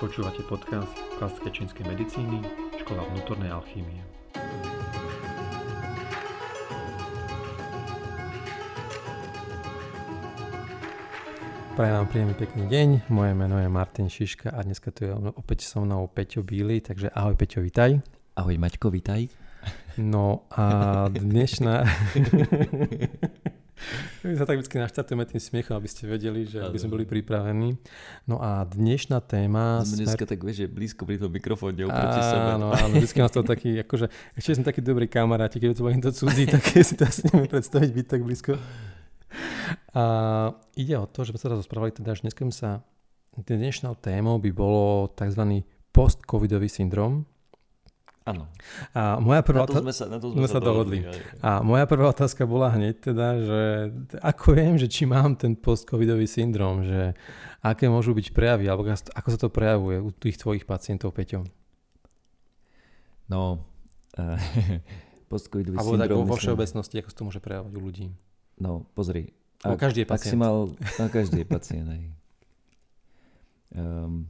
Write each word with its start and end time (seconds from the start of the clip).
Počúvate 0.00 0.40
podcast 0.48 0.96
klasické 1.20 1.52
čínskej 1.52 1.84
medicíny, 1.84 2.40
škola 2.80 3.04
vnútornej 3.12 3.52
alchýmie. 3.52 4.00
Prajem 11.76 11.94
vám 12.00 12.08
príjemný 12.08 12.32
pekný 12.32 12.64
deň, 12.72 12.88
moje 13.12 13.32
meno 13.36 13.60
je 13.60 13.68
Martin 13.68 14.08
Šiška 14.08 14.56
a 14.56 14.64
dneska 14.64 14.88
tu 14.88 15.04
je 15.04 15.12
opäť 15.36 15.68
so 15.68 15.84
mnou 15.84 16.08
Peťo 16.08 16.48
Bíly, 16.48 16.80
takže 16.80 17.12
ahoj 17.12 17.36
Peťo, 17.36 17.60
vitaj. 17.60 18.00
Ahoj 18.40 18.56
Maťko, 18.56 18.88
vitaj. 18.88 19.28
No 20.00 20.48
a 20.48 21.12
dnešná... 21.12 21.84
My 24.20 24.36
sa 24.40 24.44
tak 24.44 24.60
vždy 24.60 24.76
naštartujeme 24.76 25.24
tým 25.24 25.40
smiechom, 25.40 25.74
aby 25.76 25.88
ste 25.88 26.04
vedeli, 26.04 26.44
že 26.44 26.60
aby 26.60 26.76
sme 26.76 27.00
boli 27.00 27.04
pripravení. 27.08 27.80
No 28.28 28.36
a 28.40 28.68
dnešná 28.68 29.24
téma... 29.24 29.80
Sme 29.84 30.04
dneska 30.04 30.28
tak, 30.28 30.44
vieš, 30.44 30.64
že 30.64 30.66
blízko 30.68 31.08
pri 31.08 31.16
tom 31.16 31.32
mikrofóne 31.32 31.88
oproti 31.88 32.20
sebe. 32.20 32.48
Áno, 32.60 32.68
áno, 32.72 32.94
vždy 33.00 33.16
nás 33.16 33.32
to 33.32 33.40
taký, 33.40 33.80
akože, 33.80 34.12
ešte 34.36 34.60
sme 34.60 34.64
takí 34.68 34.84
dobrí 34.84 35.08
kamaráti, 35.08 35.56
keď 35.56 35.80
to 35.80 35.84
budem 35.88 36.02
to 36.04 36.12
cudzí, 36.12 36.44
tak 36.44 36.60
si 36.88 36.94
to 36.96 37.08
asi 37.08 37.24
neviem 37.32 37.48
predstaviť 37.48 37.90
byť 37.90 38.06
tak 38.06 38.20
blízko. 38.20 38.52
A 39.94 40.04
ide 40.76 40.94
o 40.98 41.06
to, 41.08 41.24
že 41.24 41.32
sme 41.32 41.38
sa 41.40 41.46
teraz 41.48 41.60
rozprávali, 41.64 41.94
teda, 41.94 42.12
že 42.12 42.28
dneska 42.28 42.44
sa 42.52 42.84
dnešnou 43.38 43.96
témou 44.02 44.36
by 44.42 44.50
bolo 44.52 45.08
tzv. 45.16 45.64
post-covidový 45.94 46.68
syndrom, 46.68 47.24
Áno. 48.30 48.44
A 48.94 49.18
moja 49.18 49.42
prvá 49.42 49.66
na 49.66 49.68
to 49.68 49.82
sme 49.82 49.94
sa, 49.94 50.04
na 50.06 50.18
to 50.22 50.30
sme, 50.30 50.46
sme 50.46 50.48
sa 50.48 50.60
dohodli. 50.62 50.98
dohodli. 51.02 51.42
A 51.42 51.60
moja 51.66 51.84
prvá 51.90 52.14
otázka 52.14 52.46
bola 52.46 52.70
hneď 52.70 52.94
teda, 53.02 53.28
že 53.42 53.60
ako 54.22 54.46
viem, 54.54 54.74
že 54.78 54.86
či 54.86 55.04
mám 55.04 55.34
ten 55.34 55.58
post-covidový 55.58 56.30
syndrom, 56.30 56.86
že 56.86 57.18
aké 57.60 57.90
môžu 57.90 58.14
byť 58.14 58.30
prejavy, 58.30 58.70
alebo 58.70 58.86
ako 58.94 59.28
sa 59.28 59.38
to 59.38 59.48
prejavuje 59.50 59.98
u 59.98 60.10
tých 60.14 60.38
tvojich 60.38 60.64
pacientov, 60.64 61.12
Peťo? 61.12 61.44
No, 63.26 63.66
uh, 64.16 64.38
post-covidový 65.30 65.76
alebo 65.76 65.98
syndrom... 65.98 66.06
Alebo 66.06 66.30
vo 66.30 66.38
všeobecnosti, 66.38 67.02
ako 67.02 67.08
sa 67.10 67.16
to 67.18 67.24
môže 67.26 67.40
prejavovať 67.42 67.72
u 67.74 67.80
ľudí? 67.82 68.06
No, 68.62 68.86
pozri. 68.94 69.34
Ak, 69.66 69.76
každý 69.76 70.06
je 70.06 70.08
pacient. 70.08 70.24
Ak 70.24 70.32
si 70.32 70.36
mal, 70.38 70.56
no, 70.72 71.04
každý 71.12 71.44
je 71.44 71.48
pacient, 71.48 71.86
aj. 71.90 72.02
Um, 73.70 74.26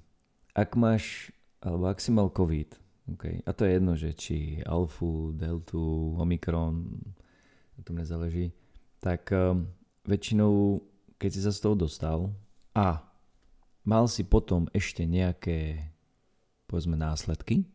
ak 0.53 0.75
máš, 0.75 1.33
alebo 1.63 1.87
ak 1.87 2.03
si 2.03 2.11
mal 2.13 2.29
COVID, 2.29 2.77
Okay. 3.17 3.43
A 3.47 3.51
to 3.53 3.67
je 3.67 3.75
jedno, 3.75 3.93
že 3.99 4.15
či 4.15 4.63
alfu, 4.63 5.35
deltu, 5.35 6.15
omikron, 6.15 6.87
na 7.75 7.83
tom 7.83 7.99
nezáleží. 7.99 8.55
Tak 9.01 9.33
um, 9.33 9.67
väčšinou, 10.05 10.85
keď 11.17 11.31
si 11.33 11.41
sa 11.41 11.53
z 11.53 11.61
toho 11.65 11.75
dostal 11.75 12.31
a 12.77 13.03
mal 13.83 14.05
si 14.07 14.23
potom 14.23 14.69
ešte 14.71 15.09
nejaké, 15.09 15.91
povedzme, 16.69 16.95
následky, 16.95 17.67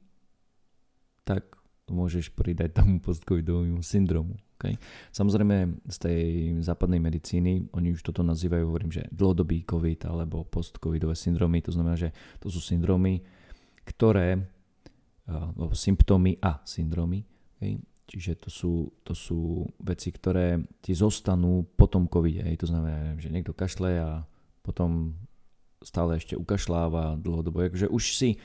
tak 1.26 1.58
môžeš 1.90 2.34
pridať 2.34 2.82
tomu 2.82 3.02
postcovidovému 3.02 3.82
syndromu. 3.82 4.38
Okay? 4.58 4.80
Samozrejme 5.12 5.84
z 5.90 5.98
tej 6.00 6.24
západnej 6.64 7.02
medicíny, 7.02 7.70
oni 7.76 7.94
už 7.94 8.02
toto 8.02 8.24
nazývajú, 8.24 8.64
hovorím, 8.66 8.94
že 8.94 9.10
dlhodobý 9.12 9.68
COVID 9.68 10.08
alebo 10.10 10.48
postcovidové 10.48 11.14
syndromy, 11.14 11.62
to 11.62 11.76
znamená, 11.76 11.98
že 12.00 12.10
to 12.40 12.48
sú 12.50 12.64
syndromy, 12.64 13.22
ktoré 13.86 14.55
symptómy 15.74 16.38
a 16.42 16.62
syndromy. 16.64 17.26
Okay? 17.58 17.82
Čiže 18.06 18.46
to 18.46 18.50
sú, 18.54 18.74
to 19.02 19.18
sú 19.18 19.66
veci, 19.82 20.14
ktoré 20.14 20.62
ti 20.86 20.94
zostanú 20.94 21.66
po 21.74 21.90
tom 21.90 22.06
covide. 22.06 22.46
Hej? 22.46 22.62
To 22.62 22.68
znamená, 22.70 23.18
že 23.18 23.34
niekto 23.34 23.58
kašle 23.58 23.98
a 23.98 24.10
potom 24.62 25.18
stále 25.82 26.18
ešte 26.18 26.38
ukašľáva 26.38 27.18
dlhodobo. 27.18 27.66
Takže 27.66 27.90
už 27.90 28.04
si, 28.14 28.38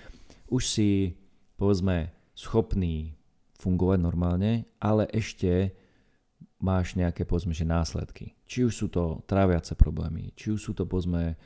už 0.48 0.62
si 0.64 1.16
povedzme 1.60 2.12
schopný 2.32 3.16
fungovať 3.60 3.98
normálne, 4.00 4.64
ale 4.80 5.04
ešte 5.12 5.76
máš 6.60 6.96
nejaké 6.96 7.28
povedzme, 7.28 7.52
že 7.52 7.68
následky. 7.68 8.36
Či 8.48 8.68
už 8.68 8.74
sú 8.76 8.86
to 8.88 9.20
tráviace 9.28 9.76
problémy, 9.76 10.32
či 10.36 10.52
už 10.56 10.60
sú 10.60 10.72
to 10.72 10.88
povedzme 10.88 11.36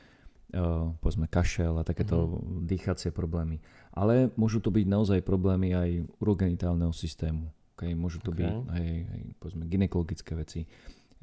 povedzme 1.01 1.27
kašel 1.27 1.81
a 1.81 1.83
takéto 1.83 2.37
mm-hmm. 2.37 2.65
dýchacie 2.69 3.09
problémy. 3.11 3.59
Ale 3.95 4.31
môžu 4.35 4.61
to 4.61 4.69
byť 4.69 4.85
naozaj 4.85 5.19
problémy 5.25 5.73
aj 5.73 5.89
urogenitálneho 6.21 6.93
systému. 6.93 7.49
Okay? 7.75 7.91
Môžu 7.97 8.23
to 8.23 8.31
okay. 8.31 8.45
byť 8.45 8.53
aj, 8.71 8.85
aj 8.85 9.21
povedzme 9.41 9.63
ginekologické 9.67 10.31
veci. 10.37 10.63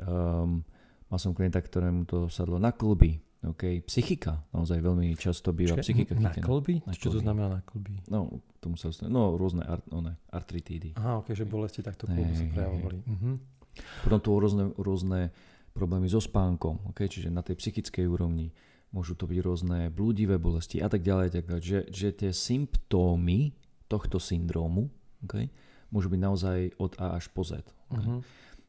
Um, 0.00 0.64
mal 1.08 1.18
som 1.20 1.32
klienta, 1.32 1.60
ktorému 1.60 2.04
to 2.04 2.28
sadlo 2.28 2.60
na 2.60 2.72
klby. 2.72 3.20
Okay. 3.42 3.82
Psychika 3.82 4.46
naozaj 4.54 4.78
veľmi 4.78 5.18
často 5.18 5.50
býva. 5.50 5.74
Čiže 5.74 5.82
psychika 5.82 6.14
na 6.14 6.30
klby? 6.30 6.86
Na 6.86 6.94
Čo 6.94 7.18
to 7.18 7.20
znamená 7.24 7.58
na 7.58 7.60
klby? 7.66 8.06
No, 8.06 8.38
tomu 8.62 8.78
sa 8.78 8.92
ostane. 8.92 9.10
No, 9.10 9.34
rôzne 9.34 9.66
art, 9.66 9.82
one, 9.90 10.14
artritídy. 10.30 10.94
Aha, 10.94 11.18
ok, 11.18 11.34
že 11.34 11.42
bolesti 11.42 11.82
takto 11.82 12.06
klubu 12.06 12.30
sa 12.38 12.46
prejavovali. 12.46 12.98
Uh-huh. 13.02 13.34
Potom 14.06 14.18
tu 14.22 14.30
rôzne, 14.38 14.70
rôzne 14.78 15.34
problémy 15.72 16.06
so 16.06 16.20
spánkom, 16.20 16.92
okay? 16.92 17.08
čiže 17.08 17.32
na 17.32 17.40
tej 17.40 17.58
psychickej 17.58 18.04
úrovni 18.04 18.52
môžu 18.92 19.16
to 19.16 19.24
byť 19.24 19.38
rôzne 19.40 19.78
blúdivé 19.88 20.36
bolesti 20.36 20.78
a 20.84 20.88
tak 20.92 21.00
ďalej, 21.00 21.32
tak 21.32 21.48
ďalej. 21.48 21.62
Že, 21.64 21.80
že 21.88 22.08
tie 22.12 22.30
symptómy 22.30 23.56
tohto 23.88 24.20
syndrómu 24.20 24.92
okay, 25.24 25.48
môžu 25.88 26.12
byť 26.12 26.20
naozaj 26.20 26.58
od 26.76 26.92
A 27.00 27.16
až 27.16 27.32
po 27.32 27.42
Z. 27.42 27.64
Okay. 27.88 28.00
Uh-huh. 28.00 28.20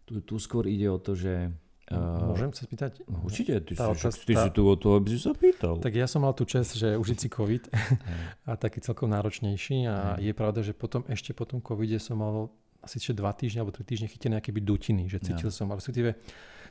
Tu, 0.04 0.20
tu 0.24 0.36
skôr 0.40 0.68
ide 0.68 0.88
o 0.90 0.98
to, 0.98 1.14
že 1.14 1.52
Uh, 1.92 2.32
Môžem 2.32 2.56
sa 2.56 2.64
spýtať? 2.64 3.04
No, 3.12 3.28
určite, 3.28 3.60
ty, 3.60 3.76
tá 3.76 3.92
si, 3.92 4.08
ty 4.24 4.40
tá... 4.40 4.48
si 4.48 4.50
tu 4.56 4.64
o 4.64 4.76
to, 4.80 4.96
aby 4.96 5.12
si 5.12 5.20
sa 5.20 5.36
pýtal. 5.36 5.84
Tak 5.84 5.92
ja 5.92 6.08
som 6.08 6.24
mal 6.24 6.32
tú 6.32 6.48
čest, 6.48 6.80
že 6.80 6.96
užiť 6.96 7.18
si 7.20 7.28
COVID 7.28 7.64
a 8.50 8.56
taký 8.56 8.80
celkom 8.80 9.12
náročnejší 9.12 9.92
a 9.92 10.16
je 10.16 10.32
pravda, 10.32 10.64
že 10.64 10.72
potom 10.72 11.04
ešte 11.12 11.36
po 11.36 11.44
tom 11.44 11.60
COVIDe 11.60 12.00
som 12.00 12.24
mal 12.24 12.48
asi 12.80 13.04
dva 13.12 13.36
týždne 13.36 13.68
alebo 13.68 13.76
tri 13.76 13.84
týždne 13.84 14.08
chytené 14.08 14.40
nejaké 14.40 14.56
byť 14.56 14.64
dutiny, 14.64 15.04
že 15.12 15.20
cítil 15.20 15.52
ja. 15.52 15.56
som, 15.56 15.68
ale 15.76 15.84
respektíve 15.84 16.16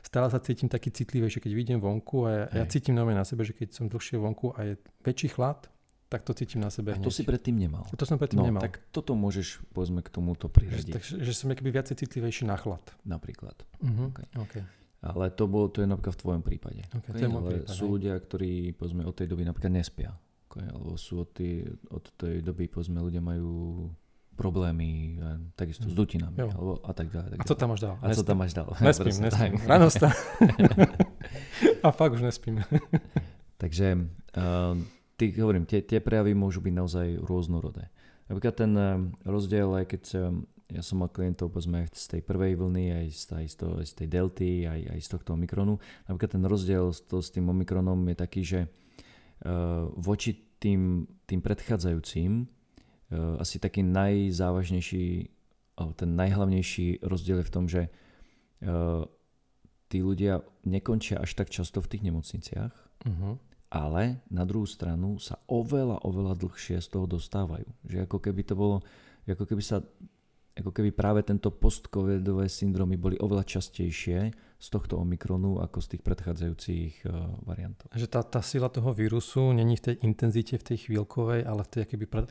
stále 0.03 0.27
sa 0.29 0.39
cítim 0.43 0.67
taký 0.67 0.91
citlivejší, 0.91 1.39
keď 1.39 1.51
vidím 1.55 1.79
vonku 1.79 2.27
a 2.27 2.29
ja, 2.29 2.45
ja 2.61 2.65
cítim 2.67 2.93
nové 2.93 3.15
na 3.15 3.23
sebe, 3.23 3.47
že 3.47 3.55
keď 3.55 3.73
som 3.73 3.87
dlhšie 3.87 4.19
vonku 4.19 4.53
a 4.53 4.59
je 4.67 4.73
väčší 5.01 5.33
chlad, 5.33 5.71
tak 6.13 6.21
to 6.21 6.37
cítim 6.37 6.61
na 6.61 6.69
sebe 6.69 6.93
A 6.93 7.01
to 7.01 7.09
si 7.09 7.25
predtým 7.25 7.57
nemal. 7.57 7.89
To 7.89 8.05
som 8.05 8.21
predtým 8.21 8.37
no, 8.37 8.45
nemal. 8.45 8.61
tak 8.61 8.85
toto 8.93 9.17
môžeš, 9.17 9.65
povedzme, 9.73 10.05
k 10.05 10.13
tomuto 10.13 10.45
priradiť. 10.45 10.93
Takže 10.93 11.13
že 11.25 11.33
som 11.33 11.49
akoby 11.49 11.73
viacej 11.73 12.05
citlivejší 12.05 12.45
na 12.45 12.53
chlad. 12.53 12.85
Napríklad. 13.01 13.57
Uh-huh. 13.81 14.13
Okay. 14.13 14.27
Okay. 14.37 14.63
Ale 15.01 15.33
to, 15.33 15.49
bolo, 15.49 15.73
to 15.73 15.81
je 15.81 15.89
napríklad 15.89 16.13
v 16.13 16.21
tvojom 16.21 16.43
prípade. 16.45 16.81
Okay, 16.93 17.01
okay? 17.01 17.17
To 17.17 17.23
je 17.25 17.29
Ale 17.33 17.49
prípad, 17.49 17.73
sú 17.73 17.83
ľudia, 17.89 18.13
ktorí 18.13 18.77
povedzme, 18.77 19.01
od 19.09 19.15
tej 19.17 19.27
doby 19.27 19.41
napríklad 19.41 19.73
nespia. 19.73 20.13
Okay? 20.53 20.69
Alebo 20.69 20.93
sú 21.01 21.25
od, 21.25 21.33
tej, 21.33 21.65
od 21.89 22.05
tej 22.13 22.45
doby, 22.45 22.69
povedzme, 22.69 23.01
ľudia 23.01 23.19
majú 23.19 23.89
problémy, 24.33 25.21
takisto 25.53 25.85
s 25.85 25.93
hm. 25.93 25.97
dutinami, 25.97 26.37
alebo 26.41 26.81
a 26.81 26.93
tak 26.93 27.13
ďalej. 27.13 27.37
Tak 27.37 27.39
a 27.39 27.45
co 27.45 27.55
tam 27.55 27.69
máš 27.69 27.81
dal? 27.81 27.95
A, 28.01 28.05
a 28.09 28.13
co 28.13 28.23
tam 28.25 28.37
máš 28.41 28.53
dal? 28.53 28.67
Nespím, 28.81 29.15
nespím. 29.21 29.53
Ráno 29.65 29.87
a 31.85 31.87
fakt 31.91 32.13
už 32.13 32.21
nespím. 32.21 32.61
Takže 33.61 33.87
uh, 34.35 34.75
ty, 35.15 35.31
hovorím, 35.39 35.63
tie, 35.63 35.85
tie 35.85 36.03
prejavy 36.03 36.35
môžu 36.35 36.59
byť 36.59 36.73
naozaj 36.73 37.07
rôznorodé. 37.23 37.87
Napríklad 38.27 38.55
ten 38.57 38.71
uh, 38.75 38.99
rozdiel, 39.23 39.69
aj 39.71 39.85
keď 39.87 40.03
um, 40.19 40.43
ja 40.73 40.81
som 40.81 40.99
mal 40.99 41.13
klientov 41.13 41.53
povedzme 41.53 41.85
z 41.93 42.05
tej 42.17 42.21
prvej 42.25 42.57
vlny, 42.59 42.85
aj 42.91 43.05
z, 43.13 43.23
aj 43.39 43.45
z, 43.45 43.55
toho, 43.55 43.73
aj 43.79 43.87
z 43.87 43.93
tej 44.03 44.07
delty, 44.09 44.51
aj, 44.65 44.81
aj 44.97 44.99
z 44.99 45.07
tohto 45.07 45.29
omikronu. 45.37 45.77
Napríklad 46.09 46.31
ten 46.35 46.43
rozdiel 46.43 46.91
s, 46.91 47.05
to, 47.05 47.21
s 47.21 47.29
tým 47.31 47.47
omikronom 47.47 48.03
je 48.09 48.15
taký, 48.17 48.41
že 48.41 48.59
uh, 48.67 49.87
voči 49.95 50.35
tým, 50.59 51.07
tým 51.23 51.39
predchádzajúcim 51.39 52.31
Eh, 52.31 52.52
asi 53.39 53.59
taký 53.59 53.85
najzávažnejší, 53.85 55.05
ten 55.97 56.09
najhlavnejší 56.15 57.01
rozdiel 57.05 57.41
je 57.41 57.47
v 57.47 57.53
tom, 57.53 57.65
že 57.65 57.81
uh, 57.89 59.05
tí 59.89 60.01
ľudia 60.01 60.41
nekončia 60.65 61.21
až 61.21 61.37
tak 61.37 61.53
často 61.53 61.81
v 61.81 61.89
tých 61.93 62.03
nemocniciach, 62.09 62.73
uh-huh. 63.05 63.37
ale 63.69 64.25
na 64.29 64.41
druhú 64.45 64.65
stranu 64.65 65.21
sa 65.21 65.37
oveľa, 65.45 66.01
oveľa 66.01 66.33
dlhšie 66.37 66.81
z 66.81 66.87
toho 66.89 67.05
dostávajú. 67.05 67.69
Že 67.85 68.09
ako 68.09 68.17
keby 68.17 68.41
to 68.41 68.53
bolo, 68.57 68.81
ako 69.29 69.45
keby 69.45 69.61
sa 69.61 69.85
ako 70.53 70.69
keby 70.69 70.93
práve 70.93 71.25
tento 71.25 71.49
post-covidové 71.49 72.45
syndromy 72.45 72.93
boli 72.93 73.17
oveľa 73.17 73.57
častejšie 73.57 74.29
z 74.63 74.67
tohto 74.71 74.95
Omikronu 74.95 75.59
ako 75.59 75.83
z 75.83 75.87
tých 75.95 76.03
predchádzajúcich 76.07 76.93
uh, 77.03 77.35
variantov. 77.43 77.91
Že 77.91 78.07
tá, 78.07 78.23
tá 78.23 78.39
sila 78.39 78.71
toho 78.71 78.95
vírusu 78.95 79.51
není 79.51 79.75
v 79.75 79.91
tej 79.91 79.95
intenzite, 80.07 80.55
v 80.55 80.63
tej 80.71 80.87
chvíľkovej, 80.87 81.43
ale 81.43 81.67
v 81.67 81.69
tej 81.69 81.81
akoby 81.83 82.05
pre, 82.07 82.23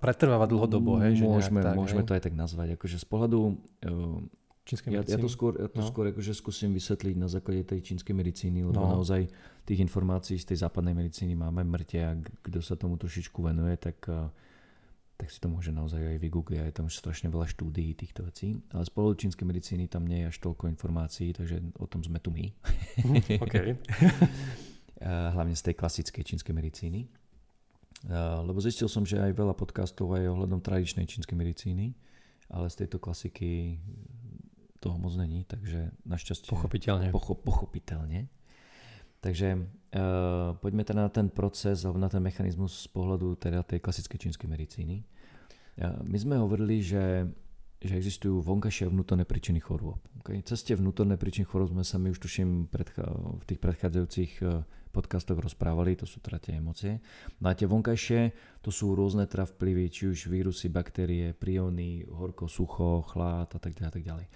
pretrváva 0.00 0.48
dlhodobo. 0.48 0.96
Hej, 1.04 1.20
že 1.20 1.24
môžeme, 1.28 1.60
tak, 1.60 1.76
môžeme 1.76 2.00
hej? 2.00 2.08
to 2.08 2.16
aj 2.16 2.22
tak 2.24 2.32
nazvať. 2.32 2.80
Akože 2.80 2.96
z 2.96 3.06
pohľadu 3.06 3.38
uh, 3.84 4.24
ja, 4.70 5.02
ja 5.02 5.18
to 5.18 5.26
skôr, 5.26 5.58
ja 5.58 5.66
to 5.66 5.82
no. 5.82 5.88
skôr 5.88 6.14
akože 6.14 6.30
skúsim 6.30 6.70
vysvetliť 6.70 7.16
na 7.18 7.26
základe 7.26 7.66
tej 7.66 7.90
čínskej 7.90 8.14
medicíny, 8.14 8.62
lebo 8.62 8.80
no. 8.80 8.96
naozaj 9.02 9.26
tých 9.66 9.82
informácií 9.82 10.38
z 10.38 10.54
tej 10.54 10.62
západnej 10.62 10.94
medicíny 10.94 11.34
máme 11.34 11.66
mŕte 11.66 11.98
a 11.98 12.14
kto 12.16 12.62
sa 12.62 12.78
tomu 12.78 12.94
trošičku 12.96 13.36
venuje, 13.42 13.74
tak 13.76 13.98
uh, 14.08 14.30
tak 15.20 15.28
si 15.28 15.36
to 15.36 15.52
môže 15.52 15.68
naozaj 15.68 16.00
aj 16.00 16.16
vygoogliť, 16.16 16.64
je 16.64 16.78
tam 16.80 16.88
strašne 16.88 17.28
veľa 17.28 17.44
štúdií 17.44 17.92
týchto 17.92 18.24
vecí. 18.24 18.56
Ale 18.72 18.88
z 18.88 19.20
čínskej 19.20 19.44
medicíny 19.44 19.84
tam 19.84 20.08
nie 20.08 20.24
je 20.24 20.32
až 20.32 20.36
toľko 20.40 20.72
informácií, 20.72 21.36
takže 21.36 21.60
o 21.76 21.84
tom 21.84 22.00
sme 22.00 22.16
tu 22.24 22.32
my. 22.32 22.48
Mhm, 23.04 23.36
okay. 23.44 23.76
Hlavne 25.36 25.52
z 25.52 25.62
tej 25.68 25.74
klasickej 25.76 26.24
čínskej 26.24 26.56
medicíny. 26.56 27.04
lebo 28.48 28.56
zistil 28.64 28.88
som, 28.88 29.04
že 29.04 29.20
aj 29.20 29.36
veľa 29.36 29.52
podcastov 29.52 30.16
aj 30.16 30.24
ohľadom 30.32 30.64
tradičnej 30.64 31.04
čínskej 31.04 31.36
medicíny, 31.36 31.92
ale 32.48 32.72
z 32.72 32.84
tejto 32.84 32.96
klasiky 32.96 33.76
toho 34.80 34.96
moc 34.96 35.12
není, 35.20 35.44
takže 35.44 35.92
našťastie... 36.08 36.48
Pochopiteľne. 36.48 37.12
Pocho, 37.12 37.36
pochopiteľne. 37.36 38.39
Takže 39.20 39.48
uh, 39.56 40.56
poďme 40.56 40.82
teda 40.84 41.04
na 41.04 41.12
ten 41.12 41.28
proces 41.28 41.84
alebo 41.84 42.00
na 42.00 42.08
ten 42.08 42.24
mechanizmus 42.24 42.84
z 42.84 42.88
pohľadu 42.88 43.36
teda 43.36 43.60
tej 43.64 43.84
klasickej 43.84 44.16
čínskej 44.28 44.48
medicíny. 44.48 45.04
Uh, 45.76 46.00
my 46.04 46.16
sme 46.16 46.40
hovorili, 46.40 46.80
že 46.80 47.28
že 47.80 47.96
existujú 47.96 48.44
vonkajšie 48.44 48.84
a 48.86 48.92
vnútorné 48.92 49.24
príčiny 49.24 49.56
chorôb. 49.56 49.96
Okay? 50.20 50.44
Ceste 50.44 50.76
vnútorné 50.76 51.16
príčiny 51.16 51.48
chorôb 51.48 51.72
sme 51.72 51.80
sa 51.80 51.96
my 51.96 52.12
už 52.12 52.20
tuším 52.20 52.68
v 52.68 53.44
tých 53.48 53.56
predchádzajúcich 53.56 54.32
e, 54.44 54.68
podcastoch 54.92 55.40
rozprávali, 55.40 55.96
to 55.96 56.04
sú 56.04 56.20
teda 56.20 56.36
tie 56.36 56.60
emócie. 56.60 57.00
No 57.40 57.48
a 57.48 57.56
tie 57.56 57.64
vonkajšie, 57.64 58.36
to 58.60 58.68
sú 58.68 58.92
rôzne 58.92 59.24
teda 59.24 59.48
vplyvy, 59.48 59.84
či 59.88 60.12
už 60.12 60.28
vírusy, 60.28 60.68
baktérie, 60.68 61.32
priony, 61.32 62.04
horko, 62.04 62.52
sucho, 62.52 63.00
chlad 63.08 63.48
a 63.48 63.60
tak 63.60 63.72
ďalej. 63.72 63.88
A 63.88 63.94
tak 63.96 64.04
ďalej. 64.04 64.26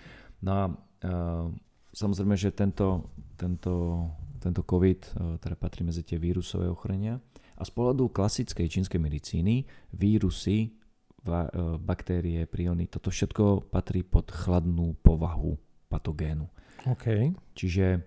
No 0.41 0.51
a 0.57 0.65
uh, 0.73 1.47
samozrejme, 1.93 2.41
že 2.41 2.49
tento, 2.57 3.13
tento, 3.37 4.09
tento 4.45 4.63
COVID 4.63 5.01
uh, 5.01 5.37
teda 5.41 5.57
patrí 5.57 5.83
medzi 5.83 6.05
tie 6.05 6.21
vírusové 6.21 6.69
ochorenia. 6.69 7.17
A 7.55 7.63
z 7.63 7.71
pohľadu 7.71 8.11
klasickej 8.11 8.67
čínskej 8.67 8.99
medicíny 8.99 9.63
vírusy 9.95 10.67
e, 10.67 11.49
baktérie, 11.79 12.51
priony, 12.51 12.91
toto 12.91 13.15
všetko 13.15 13.71
patrí 13.71 14.03
pod 14.03 14.27
chladnú 14.35 14.99
povahu 14.99 15.55
patogénu. 15.87 16.51
Okay. 16.83 17.31
Čiže 17.55 18.03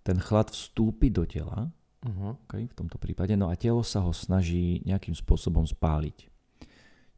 ten 0.00 0.16
chlad 0.16 0.48
vstúpi 0.48 1.12
do 1.12 1.28
tela, 1.28 1.68
uh-huh. 2.08 2.40
okay, 2.48 2.64
v 2.64 2.74
tomto 2.74 2.96
prípade, 2.96 3.36
no 3.36 3.52
a 3.52 3.54
telo 3.58 3.84
sa 3.84 4.00
ho 4.00 4.16
snaží 4.16 4.80
nejakým 4.88 5.12
spôsobom 5.12 5.68
spáliť. 5.68 6.32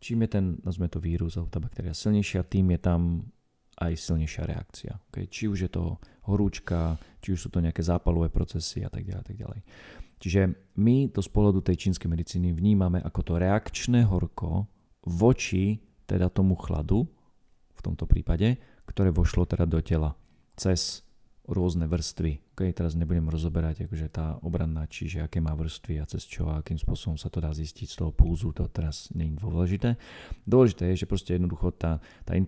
Čím 0.03 0.27
je 0.27 0.29
ten, 0.35 0.45
nazme 0.67 0.91
to 0.91 0.99
vírus 0.99 1.39
alebo 1.39 1.51
tá 1.51 1.63
baktéria 1.63 1.95
silnejšia, 1.95 2.43
tým 2.43 2.75
je 2.75 2.81
tam 2.83 3.01
aj 3.79 3.93
silnejšia 3.95 4.45
reakcia. 4.45 4.93
Okay? 5.11 5.31
Či 5.31 5.47
už 5.47 5.59
je 5.67 5.71
to 5.71 5.97
horúčka, 6.27 6.99
či 7.23 7.33
už 7.33 7.47
sú 7.47 7.49
to 7.49 7.63
nejaké 7.63 7.81
zápalové 7.81 8.29
procesy 8.29 8.83
a 8.83 8.91
tak 8.91 9.07
ďalej. 9.07 9.25
Tak 9.25 9.37
ďalej. 9.39 9.61
Čiže 10.19 10.41
my 10.83 11.15
to 11.15 11.23
z 11.23 11.31
pohľadu 11.31 11.63
tej 11.63 11.89
čínskej 11.89 12.11
medicíny 12.11 12.51
vnímame 12.51 12.99
ako 12.99 13.21
to 13.23 13.33
reakčné 13.39 14.03
horko, 14.03 14.67
voči 15.07 15.79
teda 16.11 16.27
tomu 16.27 16.59
chladu, 16.59 17.07
v 17.79 17.81
tomto 17.81 18.11
prípade, 18.11 18.59
ktoré 18.91 19.15
vošlo 19.15 19.47
teda 19.47 19.63
do 19.63 19.79
tela 19.79 20.19
cez 20.59 21.07
rôzne 21.49 21.89
vrstvy. 21.89 22.53
Okay, 22.53 22.75
teraz 22.77 22.93
nebudem 22.99 23.31
rozoberať 23.31 23.89
akože 23.89 24.09
tá 24.13 24.37
obranná, 24.45 24.85
čiže 24.85 25.25
aké 25.25 25.41
má 25.41 25.57
vrstvy 25.57 26.03
a 26.03 26.05
cez 26.05 26.29
čo 26.29 26.51
a 26.51 26.61
akým 26.61 26.77
spôsobom 26.77 27.17
sa 27.17 27.33
to 27.33 27.41
dá 27.41 27.55
zistiť 27.55 27.89
z 27.89 27.97
toho 28.05 28.13
púzu, 28.13 28.53
to 28.53 28.69
teraz 28.69 29.09
nie 29.17 29.33
je 29.33 29.41
dôležité. 29.41 29.91
Dôležité 30.45 30.93
je, 30.93 31.07
že 31.07 31.07
proste 31.09 31.39
jednoducho 31.39 31.73
tá, 31.73 32.05
tá 32.29 32.37
e, 32.37 32.45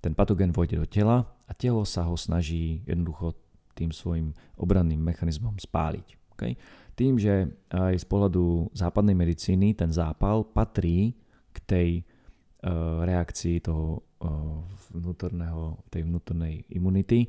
ten 0.00 0.16
patogén 0.16 0.50
vojde 0.50 0.80
do 0.80 0.86
tela 0.88 1.28
a 1.44 1.52
telo 1.52 1.84
sa 1.84 2.08
ho 2.08 2.16
snaží 2.16 2.80
jednoducho 2.88 3.36
tým 3.76 3.92
svojim 3.92 4.32
obranným 4.56 5.00
mechanizmom 5.00 5.56
spáliť. 5.56 6.06
Okay? 6.36 6.56
Tým, 6.96 7.16
že 7.16 7.48
aj 7.72 7.96
z 8.00 8.06
pohľadu 8.08 8.72
západnej 8.76 9.16
medicíny 9.16 9.72
ten 9.72 9.88
zápal 9.88 10.44
patrí 10.44 11.16
k 11.52 11.56
tej 11.64 11.88
uh, 12.00 13.04
reakcii 13.04 13.64
toho 13.64 14.04
uh, 14.20 14.60
vnútorného, 14.92 15.80
tej 15.88 16.04
vnútornej 16.04 16.68
imunity. 16.76 17.24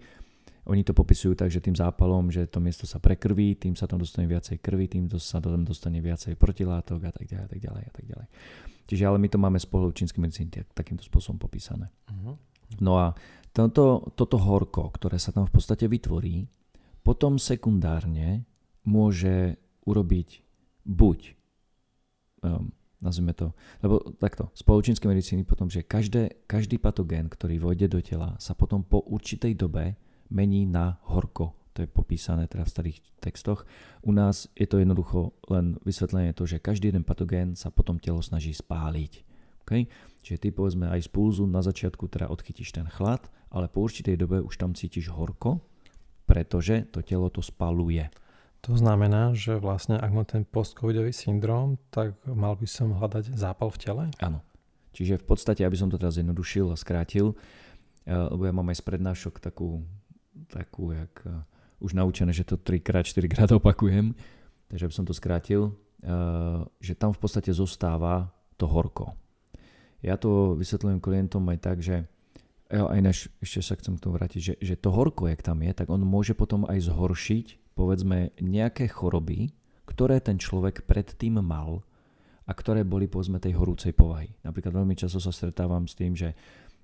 Oni 0.68 0.86
to 0.86 0.94
popisujú 0.94 1.34
tak, 1.34 1.50
že 1.50 1.64
tým 1.64 1.74
zápalom, 1.74 2.30
že 2.30 2.46
to 2.46 2.62
miesto 2.62 2.86
sa 2.86 3.02
prekrví, 3.02 3.58
tým 3.58 3.74
sa 3.74 3.90
tam 3.90 3.98
dostane 3.98 4.30
viacej 4.30 4.62
krvi, 4.62 4.86
tým 4.86 5.10
sa 5.18 5.42
tam 5.42 5.66
dostane 5.66 5.98
viacej 6.04 6.38
protilátok 6.38 7.02
a 7.10 7.12
tak 7.12 7.26
ďalej, 7.26 7.46
a 7.46 7.50
tak 7.50 7.60
ďalej, 7.60 7.84
a 7.84 7.92
tak 7.92 8.06
ďalej. 8.06 8.28
Čiže 8.86 9.04
ale 9.08 9.18
my 9.18 9.28
to 9.32 9.38
máme 9.42 9.58
z 9.58 9.68
pohľadu 9.72 9.94
čínskej 9.98 10.22
medicíny 10.22 10.50
takýmto 10.76 11.02
spôsobom 11.02 11.42
popísané. 11.42 11.90
Uh-huh. 12.12 12.38
No 12.80 13.02
a 13.02 13.18
toto, 13.52 14.14
toto 14.16 14.40
horko, 14.40 14.94
ktoré 14.96 15.20
sa 15.20 15.36
tam 15.36 15.44
v 15.50 15.54
podstate 15.60 15.92
vytvorí, 15.92 16.48
potom 17.04 17.36
sekundárne 17.36 18.48
môže 18.88 19.60
urobiť 19.84 20.46
buď 20.88 21.42
um, 22.42 22.72
nazvime 23.02 23.34
to, 23.34 23.54
lebo 23.82 24.14
takto, 24.22 24.54
z 24.54 24.62
spoločenskej 24.62 25.10
medicíny 25.10 25.42
potom, 25.42 25.70
že 25.70 25.86
každé, 25.86 26.46
každý 26.46 26.78
patogén, 26.78 27.30
ktorý 27.30 27.58
vojde 27.58 27.90
do 27.90 28.00
tela, 28.02 28.38
sa 28.38 28.54
potom 28.54 28.86
po 28.86 29.02
určitej 29.02 29.58
dobe 29.58 29.98
mení 30.30 30.70
na 30.70 31.02
horko. 31.10 31.58
To 31.74 31.88
je 31.88 31.90
popísané 31.90 32.52
teda 32.52 32.68
v 32.68 32.74
starých 32.74 32.98
textoch. 33.24 33.64
U 34.04 34.12
nás 34.12 34.52
je 34.60 34.68
to 34.68 34.78
jednoducho 34.78 35.34
len 35.48 35.80
vysvetlenie 35.88 36.36
to, 36.36 36.44
že 36.44 36.60
každý 36.60 36.92
jeden 36.92 37.08
patogén 37.08 37.56
sa 37.56 37.72
potom 37.72 37.96
telo 37.96 38.20
snaží 38.20 38.52
spáliť. 38.52 39.24
Okay? 39.72 39.88
Čiže 40.20 40.38
ty 40.44 40.48
povedzme 40.52 40.92
aj 40.92 41.08
z 41.08 41.10
pulzu 41.16 41.48
na 41.48 41.64
začiatku 41.64 42.12
teda 42.12 42.28
odchytíš 42.28 42.76
ten 42.76 42.92
chlad, 42.92 43.24
ale 43.48 43.72
po 43.72 43.88
určitej 43.88 44.20
dobe 44.20 44.44
už 44.44 44.60
tam 44.60 44.76
cítiš 44.76 45.08
horko, 45.16 45.64
pretože 46.28 46.92
to 46.92 47.00
telo 47.00 47.32
to 47.32 47.40
spaluje. 47.40 48.12
To 48.62 48.78
znamená, 48.78 49.34
že 49.34 49.58
vlastne 49.58 49.98
ak 49.98 50.12
mám 50.14 50.28
ten 50.30 50.46
post-covidový 50.46 51.10
syndrom, 51.10 51.82
tak 51.90 52.14
mal 52.30 52.54
by 52.54 52.68
som 52.70 52.94
hľadať 52.94 53.34
zápal 53.34 53.74
v 53.74 53.78
tele? 53.82 54.04
Áno. 54.22 54.46
Čiže 54.94 55.18
v 55.18 55.26
podstate, 55.26 55.66
aby 55.66 55.74
som 55.74 55.90
to 55.90 55.98
teraz 55.98 56.20
zjednodušil 56.20 56.70
a 56.70 56.78
skrátil, 56.78 57.34
eh, 58.06 58.14
lebo 58.14 58.46
ja 58.46 58.54
mám 58.54 58.70
aj 58.70 58.78
z 58.78 58.84
prednášok 58.86 59.42
takú, 59.42 59.82
takú 60.54 60.94
jak 60.94 61.14
eh, 61.26 61.42
už 61.82 61.98
naučené, 61.98 62.30
že 62.36 62.46
to 62.46 62.60
3 62.62 62.86
4 62.86 63.26
krát 63.26 63.50
opakujem, 63.50 64.14
takže 64.70 64.86
aby 64.86 64.94
som 64.94 65.08
to 65.10 65.18
skrátil, 65.18 65.74
eh, 66.06 66.62
že 66.84 66.94
tam 66.94 67.18
v 67.18 67.20
podstate 67.24 67.50
zostáva 67.50 68.30
to 68.62 68.70
horko. 68.70 69.18
Ja 70.02 70.18
to 70.18 70.58
vysvetľujem 70.58 71.00
klientom 71.02 71.46
aj 71.50 71.60
tak, 71.62 71.78
že 71.82 72.10
aj 72.72 73.00
než, 73.04 73.18
ešte 73.44 73.60
sa 73.62 73.76
chcem 73.76 74.00
k 74.00 74.04
tomu 74.08 74.16
vrátiť, 74.16 74.42
že, 74.42 74.54
že 74.64 74.76
to 74.80 74.96
horko, 74.96 75.28
jak 75.28 75.44
tam 75.44 75.60
je, 75.60 75.72
tak 75.76 75.92
on 75.92 76.02
môže 76.02 76.32
potom 76.32 76.64
aj 76.66 76.88
zhoršiť 76.88 77.76
povedzme 77.76 78.32
nejaké 78.40 78.88
choroby, 78.88 79.52
ktoré 79.84 80.24
ten 80.24 80.40
človek 80.40 80.88
predtým 80.88 81.44
mal 81.44 81.84
a 82.48 82.52
ktoré 82.56 82.88
boli 82.88 83.12
povedzme 83.12 83.44
tej 83.44 83.60
horúcej 83.60 83.92
povahy. 83.92 84.32
Napríklad 84.44 84.72
veľmi 84.72 84.96
často 84.96 85.20
sa 85.20 85.36
stretávam 85.36 85.84
s 85.84 86.00
tým, 86.00 86.16
že, 86.16 86.32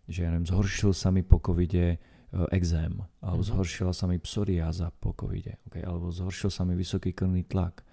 že 0.05 0.27
ja 0.27 0.29
neviem, 0.31 0.47
zhoršil 0.47 0.91
sa 0.91 1.07
mi 1.07 1.23
po 1.23 1.39
covide 1.39 1.95
e, 1.95 1.97
exém, 2.51 2.99
alebo 3.23 3.41
mm-hmm. 3.43 3.55
zhoršila 3.55 3.93
sa 3.95 4.05
mi 4.11 4.19
psoriáza 4.19 4.91
po 4.91 5.15
covide, 5.15 5.59
okay? 5.71 5.87
alebo 5.87 6.11
zhoršil 6.11 6.51
sa 6.51 6.67
mi 6.67 6.75
vysoký 6.75 7.15
krvný 7.15 7.47
tlak, 7.47 7.83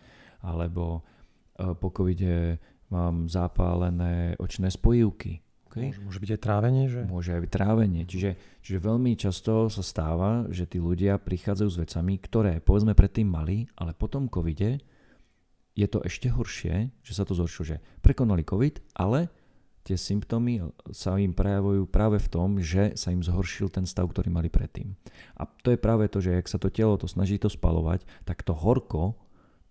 alebo 0.45 1.01
uh, 1.01 1.73
po 1.73 1.89
covide 1.89 2.61
mám 2.93 3.29
zapálené 3.29 4.35
očné 4.41 4.69
spojivky, 4.71 5.45
Okay? 5.75 5.91
Môže, 5.91 6.03
môže 6.07 6.21
byť 6.23 6.31
aj 6.39 6.41
trávenie? 6.41 6.85
Že? 6.87 7.01
Môže 7.11 7.31
aj 7.35 7.41
byť 7.43 7.51
trávenie. 7.51 8.03
Čiže, 8.07 8.31
čiže 8.63 8.79
veľmi 8.79 9.19
často 9.19 9.67
sa 9.67 9.83
stáva, 9.83 10.47
že 10.55 10.71
tí 10.71 10.79
ľudia 10.79 11.19
prichádzajú 11.19 11.69
s 11.75 11.81
vecami, 11.83 12.15
ktoré 12.23 12.63
povedzme 12.63 12.95
predtým 12.95 13.27
mali, 13.27 13.67
ale 13.75 13.91
po 13.91 14.07
tom 14.07 14.31
covide 14.31 14.79
je 15.75 15.87
to 15.91 15.99
ešte 16.07 16.31
horšie, 16.31 16.95
že 17.03 17.13
sa 17.13 17.27
to 17.27 17.35
zhoršilo, 17.35 17.75
že 17.75 17.83
prekonali 17.99 18.47
covid, 18.47 18.79
ale 18.95 19.27
tie 19.83 19.99
symptómy 19.99 20.63
sa 20.95 21.19
im 21.19 21.35
prejavujú 21.35 21.91
práve 21.91 22.23
v 22.23 22.31
tom, 22.31 22.63
že 22.63 22.95
sa 22.95 23.11
im 23.11 23.27
zhoršil 23.27 23.75
ten 23.75 23.83
stav, 23.83 24.07
ktorý 24.07 24.31
mali 24.31 24.47
predtým. 24.47 24.95
A 25.35 25.51
to 25.67 25.75
je 25.75 25.79
práve 25.83 26.07
to, 26.07 26.23
že 26.23 26.39
ak 26.39 26.47
sa 26.47 26.63
to 26.63 26.71
telo 26.71 26.95
to 26.95 27.11
snaží 27.11 27.35
to 27.43 27.51
spalovať, 27.51 28.07
tak 28.23 28.47
to 28.47 28.55
horko 28.55 29.19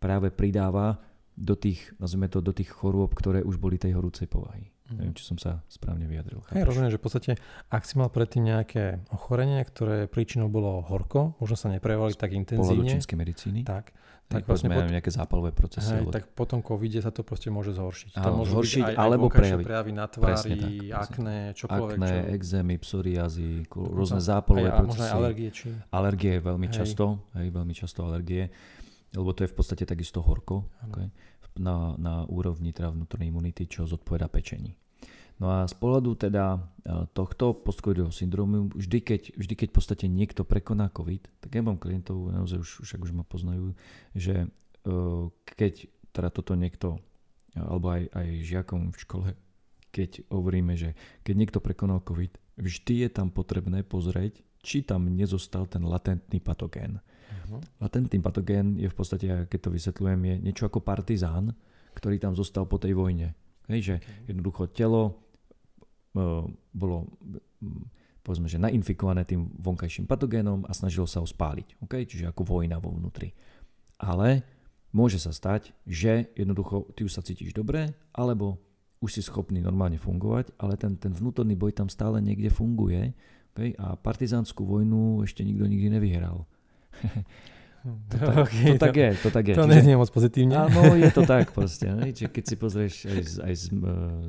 práve 0.04 0.36
pridáva 0.36 1.00
do 1.34 1.56
tých, 1.58 1.94
nazvime 1.98 2.30
to, 2.30 2.40
do 2.40 2.54
tých 2.54 2.70
chorôb, 2.70 3.14
ktoré 3.18 3.42
už 3.42 3.58
boli 3.58 3.82
tej 3.82 3.98
horúcej 3.98 4.30
povahy. 4.30 4.70
Mm. 4.92 4.98
Neviem, 5.00 5.16
či 5.18 5.24
som 5.26 5.38
sa 5.40 5.64
správne 5.72 6.06
vyjadril. 6.06 6.46
Hej, 6.54 6.68
rozumiem, 6.68 6.92
že 6.94 7.00
v 7.00 7.04
podstate, 7.04 7.32
ak 7.72 7.84
si 7.88 7.98
mal 7.98 8.12
predtým 8.14 8.46
nejaké 8.46 9.02
ochorenie, 9.10 9.64
ktoré 9.66 10.06
príčinou 10.06 10.52
bolo 10.52 10.84
horko, 10.86 11.40
možno 11.42 11.56
sa 11.56 11.68
neprejavovali 11.74 12.14
tak 12.14 12.36
intenzívne. 12.36 12.92
čínskej 12.92 13.18
medicíny. 13.18 13.62
Tak. 13.66 13.96
Tak, 14.24 14.48
vlastne 14.48 14.72
pot... 14.72 14.88
nejaké 14.88 15.12
zápalové 15.14 15.52
procesy. 15.52 16.00
Hej, 16.00 16.10
tak 16.10 16.32
potom 16.32 16.64
covide 16.64 17.04
sa 17.04 17.12
to 17.14 17.22
proste 17.22 17.52
môže 17.54 17.76
zhoršiť. 17.76 18.18
Áno, 18.18 18.24
to 18.24 18.32
môže 18.42 18.52
zhoršiť 18.56 18.84
aj, 18.88 18.96
alebo 18.96 19.28
aj 19.30 19.36
prejaviť. 19.36 19.66
prejavy 19.68 19.92
na 19.94 20.06
tvári, 20.08 20.56
tak, 20.58 20.72
akné, 20.96 21.38
čokoľvek. 21.54 21.98
Akné, 22.00 22.10
čo... 22.10 22.30
exémy, 22.34 22.76
psoriazy, 22.80 23.52
rôzne 23.70 24.22
zápalové 24.24 24.72
hej, 24.72 24.80
procesy. 24.80 24.96
Možno 24.96 25.06
aj 25.06 25.14
alergie. 25.20 25.50
Či... 25.54 25.68
Alergie 25.92 26.34
veľmi 26.40 26.68
hej. 26.72 26.76
často, 26.82 27.06
hej, 27.36 27.48
veľmi 27.52 27.74
často 27.76 28.00
alergie, 28.08 28.44
lebo 29.14 29.32
to 29.34 29.46
je 29.46 29.52
v 29.52 29.56
podstate 29.56 29.86
takisto 29.86 30.20
horko. 30.26 30.68
Okay 30.90 31.10
na, 31.58 31.94
na 31.98 32.16
úrovni 32.26 32.74
teda 32.74 32.90
vnútornej 32.94 33.30
imunity, 33.30 33.70
čo 33.70 33.86
zodpoveda 33.86 34.30
pečení. 34.30 34.74
No 35.42 35.50
a 35.50 35.66
z 35.66 35.74
pohľadu 35.76 36.14
teda 36.30 36.56
e, 36.56 36.60
tohto 37.12 37.58
postcovidového 37.58 38.14
syndromu, 38.14 38.70
vždy 38.70 39.00
keď, 39.02 39.22
vždy 39.34 39.54
keď 39.58 39.68
v 39.74 39.76
podstate 39.76 40.06
niekto 40.06 40.46
prekoná 40.46 40.94
COVID, 40.94 41.42
tak 41.42 41.52
ja 41.58 41.66
mám 41.66 41.82
klientov, 41.82 42.30
naozaj 42.30 42.62
už, 42.62 42.70
však 42.86 43.02
už 43.02 43.12
ma 43.18 43.26
poznajú, 43.26 43.74
že 44.14 44.46
e, 44.46 44.48
keď 45.58 45.90
teda 46.14 46.30
toto 46.30 46.54
niekto, 46.54 47.02
alebo 47.58 47.98
aj, 47.98 48.14
aj 48.14 48.28
žiakom 48.46 48.94
v 48.94 48.98
škole, 49.02 49.28
keď 49.90 50.22
hovoríme, 50.30 50.78
že 50.78 50.94
keď 51.26 51.34
niekto 51.34 51.60
prekonal 51.60 52.06
COVID, 52.06 52.62
vždy 52.62 52.94
je 53.06 53.10
tam 53.10 53.34
potrebné 53.34 53.82
pozrieť, 53.82 54.46
či 54.64 54.88
tam 54.88 55.12
nezostal 55.12 55.68
ten 55.68 55.84
latentný 55.84 56.40
patogén. 56.40 56.98
Uh-huh. 56.98 57.60
Latentný 57.84 58.24
patogén 58.24 58.80
je 58.80 58.88
v 58.88 58.96
podstate, 58.96 59.28
keď 59.52 59.60
to 59.60 59.70
vysvetľujem, 59.76 60.20
je 60.24 60.36
niečo 60.40 60.64
ako 60.72 60.80
partizán, 60.80 61.52
ktorý 61.94 62.18
tam 62.18 62.34
zostal 62.34 62.64
po 62.66 62.80
tej 62.80 62.96
vojne. 62.96 63.36
Hej, 63.68 63.80
že 63.84 63.96
jednoducho 64.26 64.72
telo 64.72 65.04
uh, 66.16 66.48
bolo 66.72 67.12
povedzme, 68.24 68.48
že 68.48 68.58
nainfikované 68.58 69.28
tým 69.28 69.52
vonkajším 69.60 70.08
patogénom 70.08 70.64
a 70.64 70.72
snažilo 70.72 71.04
sa 71.04 71.20
ho 71.20 71.28
spáliť. 71.28 71.84
Okay? 71.84 72.08
Čiže 72.08 72.32
ako 72.32 72.48
vojna 72.48 72.80
vo 72.80 72.96
vnútri. 72.96 73.36
Ale 74.00 74.48
môže 74.96 75.20
sa 75.20 75.36
stať, 75.36 75.76
že 75.84 76.32
jednoducho 76.40 76.88
ty 76.96 77.04
už 77.04 77.12
sa 77.12 77.22
cítiš 77.22 77.52
dobre, 77.52 77.92
alebo 78.16 78.64
už 79.04 79.20
si 79.20 79.22
schopný 79.22 79.60
normálne 79.60 80.00
fungovať, 80.00 80.56
ale 80.56 80.80
ten, 80.80 80.96
ten 80.96 81.12
vnútorný 81.12 81.60
boj 81.60 81.76
tam 81.76 81.92
stále 81.92 82.24
niekde 82.24 82.48
funguje 82.48 83.12
okay? 83.54 83.78
a 83.78 83.96
partizánsku 83.96 84.66
vojnu 84.66 85.22
ešte 85.24 85.46
nikto 85.46 85.70
nikdy 85.70 85.88
nevyhral. 85.94 86.46
To, 87.84 88.16
tak, 88.16 88.48
okay, 88.48 88.64
to 88.64 88.76
tak 88.80 88.96
je, 88.96 89.10
to 89.20 89.28
tak 89.28 89.44
je. 89.44 89.56
To 89.60 89.68
Čiže, 89.68 89.84
nie 89.84 89.92
je 89.92 90.00
moc 90.00 90.08
pozitívne. 90.08 90.56
Áno, 90.56 90.96
je 90.96 91.12
to 91.12 91.28
tak 91.28 91.52
proste. 91.58 91.92
Ne? 91.92 92.16
Čiže 92.16 92.32
keď 92.32 92.44
si 92.48 92.56
pozrieš 92.56 92.94
aj 93.12 93.22
z, 93.28 93.34
aj 93.44 93.54
z, 93.60 93.64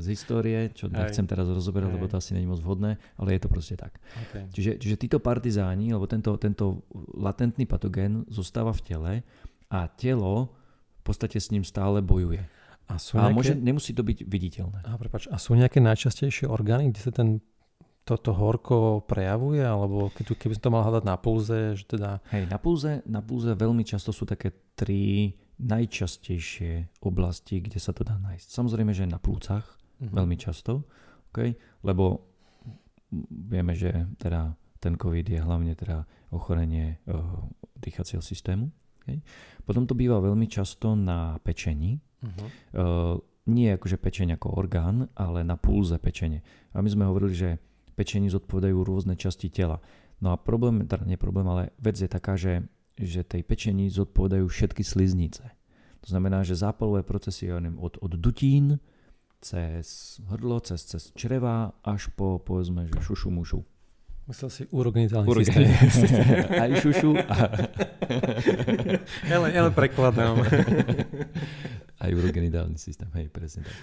z 0.03 0.07
histórie, 0.11 0.59
čo 0.75 0.91
aj. 0.91 1.07
nechcem 1.07 1.23
teraz 1.23 1.47
rozoberať, 1.47 1.87
aj. 1.87 1.95
lebo 1.95 2.11
to 2.11 2.19
asi 2.19 2.35
není 2.35 2.51
moc 2.51 2.59
vhodné, 2.59 2.99
ale 3.15 3.39
je 3.39 3.41
to 3.47 3.47
proste 3.47 3.79
tak. 3.79 4.03
Okay. 4.27 4.51
Čiže, 4.51 4.83
čiže 4.83 4.97
títo 4.99 5.23
partizáni, 5.23 5.95
alebo 5.95 6.11
tento, 6.11 6.35
tento 6.35 6.83
latentný 7.15 7.63
patogén 7.63 8.27
zostáva 8.27 8.75
v 8.75 8.81
tele 8.83 9.13
a 9.71 9.87
telo 9.87 10.51
v 10.99 11.03
podstate 11.07 11.39
s 11.39 11.55
ním 11.55 11.63
stále 11.63 12.03
bojuje. 12.03 12.43
A, 12.91 12.99
sú 12.99 13.23
nejaké... 13.23 13.31
a 13.31 13.37
môže, 13.39 13.53
nemusí 13.55 13.95
to 13.95 14.03
byť 14.03 14.27
viditeľné. 14.27 14.83
A, 14.83 14.99
prepáč, 14.99 15.31
a 15.31 15.39
sú 15.39 15.55
nejaké 15.55 15.79
najčastejšie 15.79 16.51
orgány, 16.51 16.91
kde 16.91 17.01
sa 17.07 17.15
ten 17.15 17.39
toto 18.05 18.37
horko 18.37 19.01
prejavuje, 19.09 19.65
alebo 19.65 20.13
keď, 20.13 20.37
keby 20.37 20.53
som 20.61 20.65
to 20.69 20.75
mal 20.77 20.85
hľadať 20.85 21.05
na 21.09 21.17
pulze, 21.17 21.61
že 21.73 21.85
teda... 21.89 22.21
Hej, 22.29 22.53
na 22.53 22.59
pulze, 22.61 23.01
na 23.09 23.25
pulze 23.25 23.57
veľmi 23.57 23.81
často 23.81 24.13
sú 24.13 24.29
také 24.29 24.53
tri 24.77 25.33
najčastejšie 25.57 27.01
oblasti, 27.01 27.65
kde 27.65 27.81
sa 27.81 27.97
to 27.97 28.05
dá 28.05 28.21
nájsť. 28.21 28.49
Samozrejme, 28.53 28.93
že 28.93 29.09
na 29.09 29.17
plúcach 29.17 29.65
mm-hmm. 29.65 30.13
veľmi 30.13 30.37
často, 30.37 30.85
okay? 31.33 31.57
lebo 31.81 32.29
vieme, 33.31 33.73
že 33.73 33.89
teda 34.21 34.53
ten 34.83 35.01
COVID 35.01 35.25
je 35.25 35.41
hlavne 35.41 35.73
teda 35.73 36.05
ochorenie 36.35 37.01
uh, 37.09 37.41
dýchacieho 37.81 38.21
systému. 38.21 38.69
Okay? 39.01 39.25
Potom 39.65 39.89
to 39.89 39.97
býva 39.97 40.21
veľmi 40.21 40.45
často 40.45 40.93
na 40.93 41.41
pečení. 41.41 41.97
Uh-huh. 42.21 42.47
Uh, 42.77 43.17
nie 43.49 43.73
akože 43.73 44.01
pečeň 44.01 44.37
ako 44.41 44.57
orgán, 44.57 45.09
ale 45.17 45.45
na 45.45 45.57
pulze 45.57 45.97
pečenie. 46.01 46.41
A 46.73 46.81
my 46.81 46.89
sme 46.89 47.09
hovorili, 47.09 47.33
že 47.37 47.51
pečení 47.95 48.29
zodpovedajú 48.29 48.77
rôzne 48.83 49.15
časti 49.15 49.49
tela. 49.49 49.79
No 50.19 50.35
a 50.35 50.37
problém, 50.39 50.87
teda 50.87 51.07
nie 51.07 51.19
problém, 51.19 51.47
ale 51.47 51.71
vec 51.79 51.99
je 51.99 52.11
taká, 52.11 52.35
že, 52.35 52.67
že 52.99 53.23
tej 53.27 53.43
pečení 53.47 53.91
zodpovedajú 53.91 54.47
všetky 54.47 54.83
sliznice. 54.83 55.55
To 56.05 56.09
znamená, 56.13 56.45
že 56.45 56.59
zápalové 56.59 57.01
procesy 57.01 57.49
neviem, 57.49 57.81
od, 57.81 57.97
od 58.03 58.13
dutín 58.21 58.77
cez 59.41 60.21
hrdlo, 60.29 60.61
cez, 60.61 60.85
cez 60.85 61.03
čreva 61.17 61.73
až 61.85 62.13
po 62.13 62.41
povedzme, 62.41 62.89
že 62.89 62.97
šušu 63.01 63.29
mušu. 63.33 63.61
Myslel 64.25 64.49
si 64.49 64.63
urogenitálny 64.73 65.29
systém. 65.29 65.69
Aj 66.65 66.71
šušu. 66.81 67.13
A... 67.29 67.37
ja, 69.33 69.37
len, 69.37 69.51
ja 69.53 69.61
len 69.69 69.75
prekladám. 69.77 70.41
Aj 72.01 72.09
urogenitálny 72.09 72.81
systém, 72.81 73.13
hej, 73.21 73.29
presne 73.29 73.69
tak. 73.69 73.77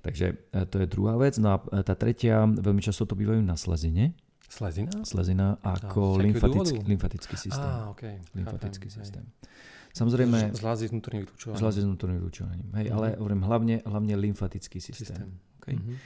Takže 0.00 0.26
e, 0.32 0.60
to 0.66 0.76
je 0.80 0.86
druhá 0.88 1.16
vec. 1.20 1.36
No 1.36 1.48
a 1.54 1.56
e, 1.60 1.84
tá 1.84 1.94
tretia, 1.94 2.44
veľmi 2.44 2.80
často 2.80 3.04
to 3.04 3.14
bývajú 3.16 3.40
na 3.44 3.54
slezine. 3.54 4.16
Slezina? 4.50 5.06
Slezina 5.06 5.46
ako 5.62 6.18
lymfatický, 6.18 6.82
lymfatický 6.82 7.36
systém. 7.38 7.70
Á, 7.70 7.94
okay. 7.94 8.18
Lymfatický 8.34 8.90
Chápem, 8.90 8.98
systém. 8.98 9.24
Hej. 9.24 9.70
Samozrejme... 9.90 10.38
Zlázy 10.54 10.86
s 10.86 10.90
vnútorným 10.94 11.22
vytúčovaním. 11.26 11.58
Zlázy 11.58 11.78
s 11.82 11.86
vnútorným 11.86 12.18
vytúčovaním. 12.22 12.68
Hej, 12.74 12.86
mm-hmm. 12.90 12.96
ale 12.98 13.06
hovorím 13.18 13.42
hlavne, 13.46 13.76
hlavne 13.82 14.14
lymfatický 14.18 14.78
systém. 14.78 15.06
systém. 15.06 15.28
Okay? 15.62 15.74
Mm-hmm. 15.78 15.96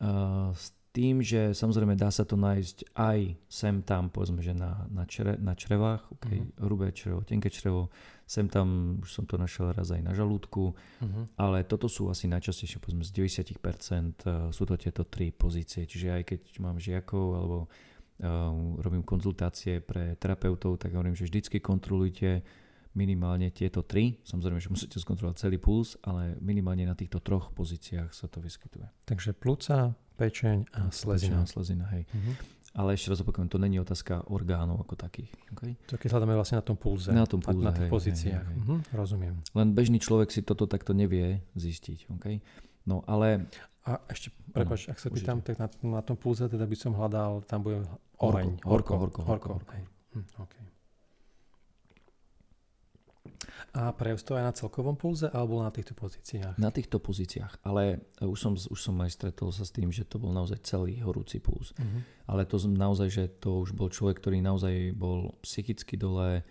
Uh, 0.00 0.52
tým, 0.90 1.22
že 1.22 1.54
samozrejme 1.54 1.94
dá 1.94 2.10
sa 2.10 2.26
to 2.26 2.34
nájsť 2.34 2.98
aj 2.98 3.38
sem 3.46 3.78
tam, 3.86 4.10
povedzme, 4.10 4.42
že 4.42 4.50
na, 4.50 4.90
na, 4.90 5.06
čre, 5.06 5.38
na 5.38 5.54
črevách, 5.54 6.02
okay? 6.18 6.42
mm-hmm. 6.42 6.66
hrubé 6.66 6.90
črevo, 6.90 7.22
tenké 7.22 7.46
črevo, 7.46 7.94
sem 8.26 8.50
tam 8.50 8.98
už 8.98 9.10
som 9.10 9.24
to 9.26 9.38
našiel 9.38 9.70
raz 9.70 9.94
aj 9.94 10.02
na 10.02 10.10
žalúdku, 10.10 10.74
mm-hmm. 10.74 11.38
ale 11.38 11.62
toto 11.62 11.86
sú 11.86 12.10
asi 12.10 12.26
najčastejšie, 12.26 12.82
povedzme 12.82 13.06
z 13.06 13.12
90% 13.22 13.62
uh, 13.62 14.50
sú 14.50 14.62
to 14.66 14.74
tieto 14.74 15.06
tri 15.06 15.30
pozície, 15.30 15.86
čiže 15.86 16.08
aj 16.10 16.22
keď 16.26 16.40
mám 16.58 16.82
žiakov 16.82 17.26
alebo 17.38 17.56
uh, 17.66 18.50
robím 18.82 19.06
konzultácie 19.06 19.78
pre 19.78 20.18
terapeutov, 20.18 20.82
tak 20.82 20.90
hovorím, 20.90 21.14
že 21.14 21.30
vždycky 21.30 21.62
kontrolujte 21.62 22.42
minimálne 22.90 23.54
tieto 23.54 23.86
tri. 23.86 24.18
Samozrejme, 24.26 24.58
že 24.58 24.72
musíte 24.72 24.98
skontrolovať 24.98 25.46
celý 25.46 25.62
puls, 25.62 25.94
ale 26.02 26.34
minimálne 26.42 26.82
na 26.82 26.98
týchto 26.98 27.22
troch 27.22 27.54
pozíciách 27.54 28.10
sa 28.10 28.26
to 28.26 28.42
vyskytuje. 28.42 28.90
Takže 29.06 29.30
plúca, 29.38 29.94
pečeň 30.20 30.56
a 30.76 30.80
slezina. 30.92 31.40
Pečeň 31.40 31.40
a 31.40 31.46
slezina, 31.48 31.84
hej. 31.96 32.04
Uh-huh. 32.12 32.34
Ale 32.70 32.94
ešte 32.94 33.10
raz 33.10 33.18
opakujem, 33.24 33.50
to 33.50 33.58
není 33.58 33.82
otázka 33.82 34.30
orgánov 34.30 34.86
ako 34.86 34.94
takých. 34.94 35.32
Okay? 35.56 35.74
To 35.90 35.98
keď 35.98 36.14
hľadáme 36.14 36.38
vlastne 36.38 36.60
na 36.60 36.64
tom 36.64 36.76
pulze. 36.78 37.10
Na 37.10 37.26
tom 37.26 37.42
pulze, 37.42 37.66
na 37.66 37.74
tých 37.74 37.88
hej, 37.88 37.92
pozíciách. 37.92 38.46
Hej, 38.46 38.54
hej. 38.54 38.62
Uh-huh, 38.62 38.78
rozumiem. 38.94 39.34
Len 39.56 39.68
bežný 39.74 39.98
človek 39.98 40.30
si 40.30 40.44
toto 40.46 40.70
takto 40.70 40.94
nevie 40.94 41.42
zistiť. 41.58 42.12
Okay? 42.20 42.38
No 42.86 43.02
ale... 43.08 43.50
A 43.88 43.96
ešte, 44.12 44.30
prepáč, 44.52 44.92
ak 44.92 45.00
sa 45.00 45.08
pýtam, 45.08 45.40
tak 45.40 45.56
na, 45.56 45.66
na 45.82 46.04
tom 46.04 46.14
pulze 46.14 46.44
teda 46.46 46.68
by 46.68 46.76
som 46.76 46.92
hľadal, 46.92 47.42
tam 47.48 47.64
bude 47.64 47.80
oheň. 48.20 48.60
Horko, 48.62 48.68
horko, 48.68 48.92
horko. 49.00 49.20
horko, 49.24 49.24
horko, 49.24 49.48
horko. 49.56 49.74
horko. 49.74 49.98
Hm, 50.14 50.26
okay. 50.44 50.69
A 53.70 53.94
prejav 53.94 54.18
to 54.18 54.34
aj 54.34 54.44
na 54.44 54.54
celkovom 54.54 54.98
pulze 54.98 55.30
alebo 55.30 55.62
na 55.62 55.70
týchto 55.70 55.94
pozíciách? 55.94 56.58
Na 56.58 56.74
týchto 56.74 56.98
pozíciách, 56.98 57.62
ale 57.62 58.02
už 58.18 58.38
som, 58.38 58.52
už 58.58 58.80
som 58.82 58.98
aj 58.98 59.14
stretol 59.14 59.54
sa 59.54 59.62
s 59.62 59.70
tým, 59.70 59.94
že 59.94 60.02
to 60.02 60.18
bol 60.18 60.34
naozaj 60.34 60.58
celý 60.66 60.98
horúci 60.98 61.38
puls. 61.38 61.70
Uh-huh. 61.78 62.02
Ale 62.26 62.42
to 62.50 62.58
naozaj, 62.66 63.08
že 63.10 63.24
to 63.38 63.62
už 63.62 63.70
bol 63.78 63.86
človek, 63.86 64.18
ktorý 64.18 64.42
naozaj 64.42 64.90
bol 64.98 65.38
psychicky 65.46 65.94
dole, 65.94 66.42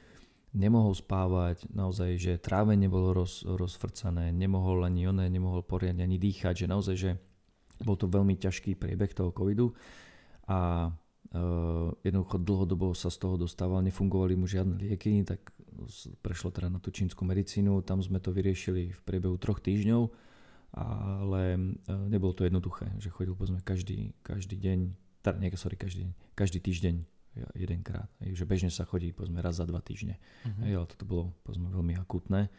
nemohol 0.55 0.95
spávať, 0.95 1.67
naozaj, 1.69 2.15
že 2.15 2.33
trávenie 2.39 2.88
bolo 2.88 3.11
roz, 3.11 3.43
rozfrcané, 3.43 4.31
nemohol 4.31 4.88
ani 4.88 5.11
oné, 5.11 5.27
nemohol 5.27 5.61
poriadne 5.61 6.01
ani 6.01 6.17
dýchať, 6.17 6.65
že 6.65 6.71
naozaj, 6.71 6.95
že 6.95 7.11
bol 7.83 7.99
to 7.99 8.07
veľmi 8.07 8.39
ťažký 8.39 8.79
priebeh 8.79 9.11
toho 9.11 9.35
covidu 9.35 9.75
a 10.47 10.89
jednoducho 12.01 12.41
dlhodobo 12.41 12.98
sa 12.98 13.13
z 13.13 13.21
toho 13.21 13.38
dostával, 13.38 13.86
nefungovali 13.86 14.33
mu 14.33 14.50
žiadne 14.50 14.81
lieky, 14.81 15.21
tak 15.21 15.53
prešlo 16.25 16.50
teda 16.50 16.74
na 16.74 16.79
tú 16.81 16.89
čínsku 16.89 17.21
medicínu, 17.21 17.86
tam 17.86 18.01
sme 18.01 18.17
to 18.17 18.33
vyriešili 18.33 18.91
v 18.91 19.01
priebehu 19.05 19.38
troch 19.38 19.62
týždňov, 19.62 20.09
ale 20.75 21.41
e, 21.55 21.59
nebolo 22.09 22.33
to 22.33 22.45
jednoduché, 22.45 22.89
že 23.01 23.13
chodil 23.13 23.33
povedzme 23.38 23.62
každý, 23.62 24.13
každý 24.25 24.57
deň, 24.57 24.79
teda 25.21 25.38
nie, 25.38 25.50
sorry, 25.53 25.77
každý 25.77 26.09
deň, 26.09 26.12
každý 26.33 26.59
týždeň 26.59 26.95
jedenkrát, 27.55 28.09
že 28.19 28.43
bežne 28.43 28.74
sa 28.74 28.83
chodí 28.83 29.13
povedzme 29.13 29.39
raz 29.39 29.62
za 29.62 29.65
dva 29.69 29.79
týždne, 29.79 30.17
uh-huh. 30.43 30.75
ale 30.75 30.89
toto 30.89 31.05
bolo 31.05 31.24
povedzme 31.45 31.69
veľmi 31.71 31.95
akutné. 32.01 32.50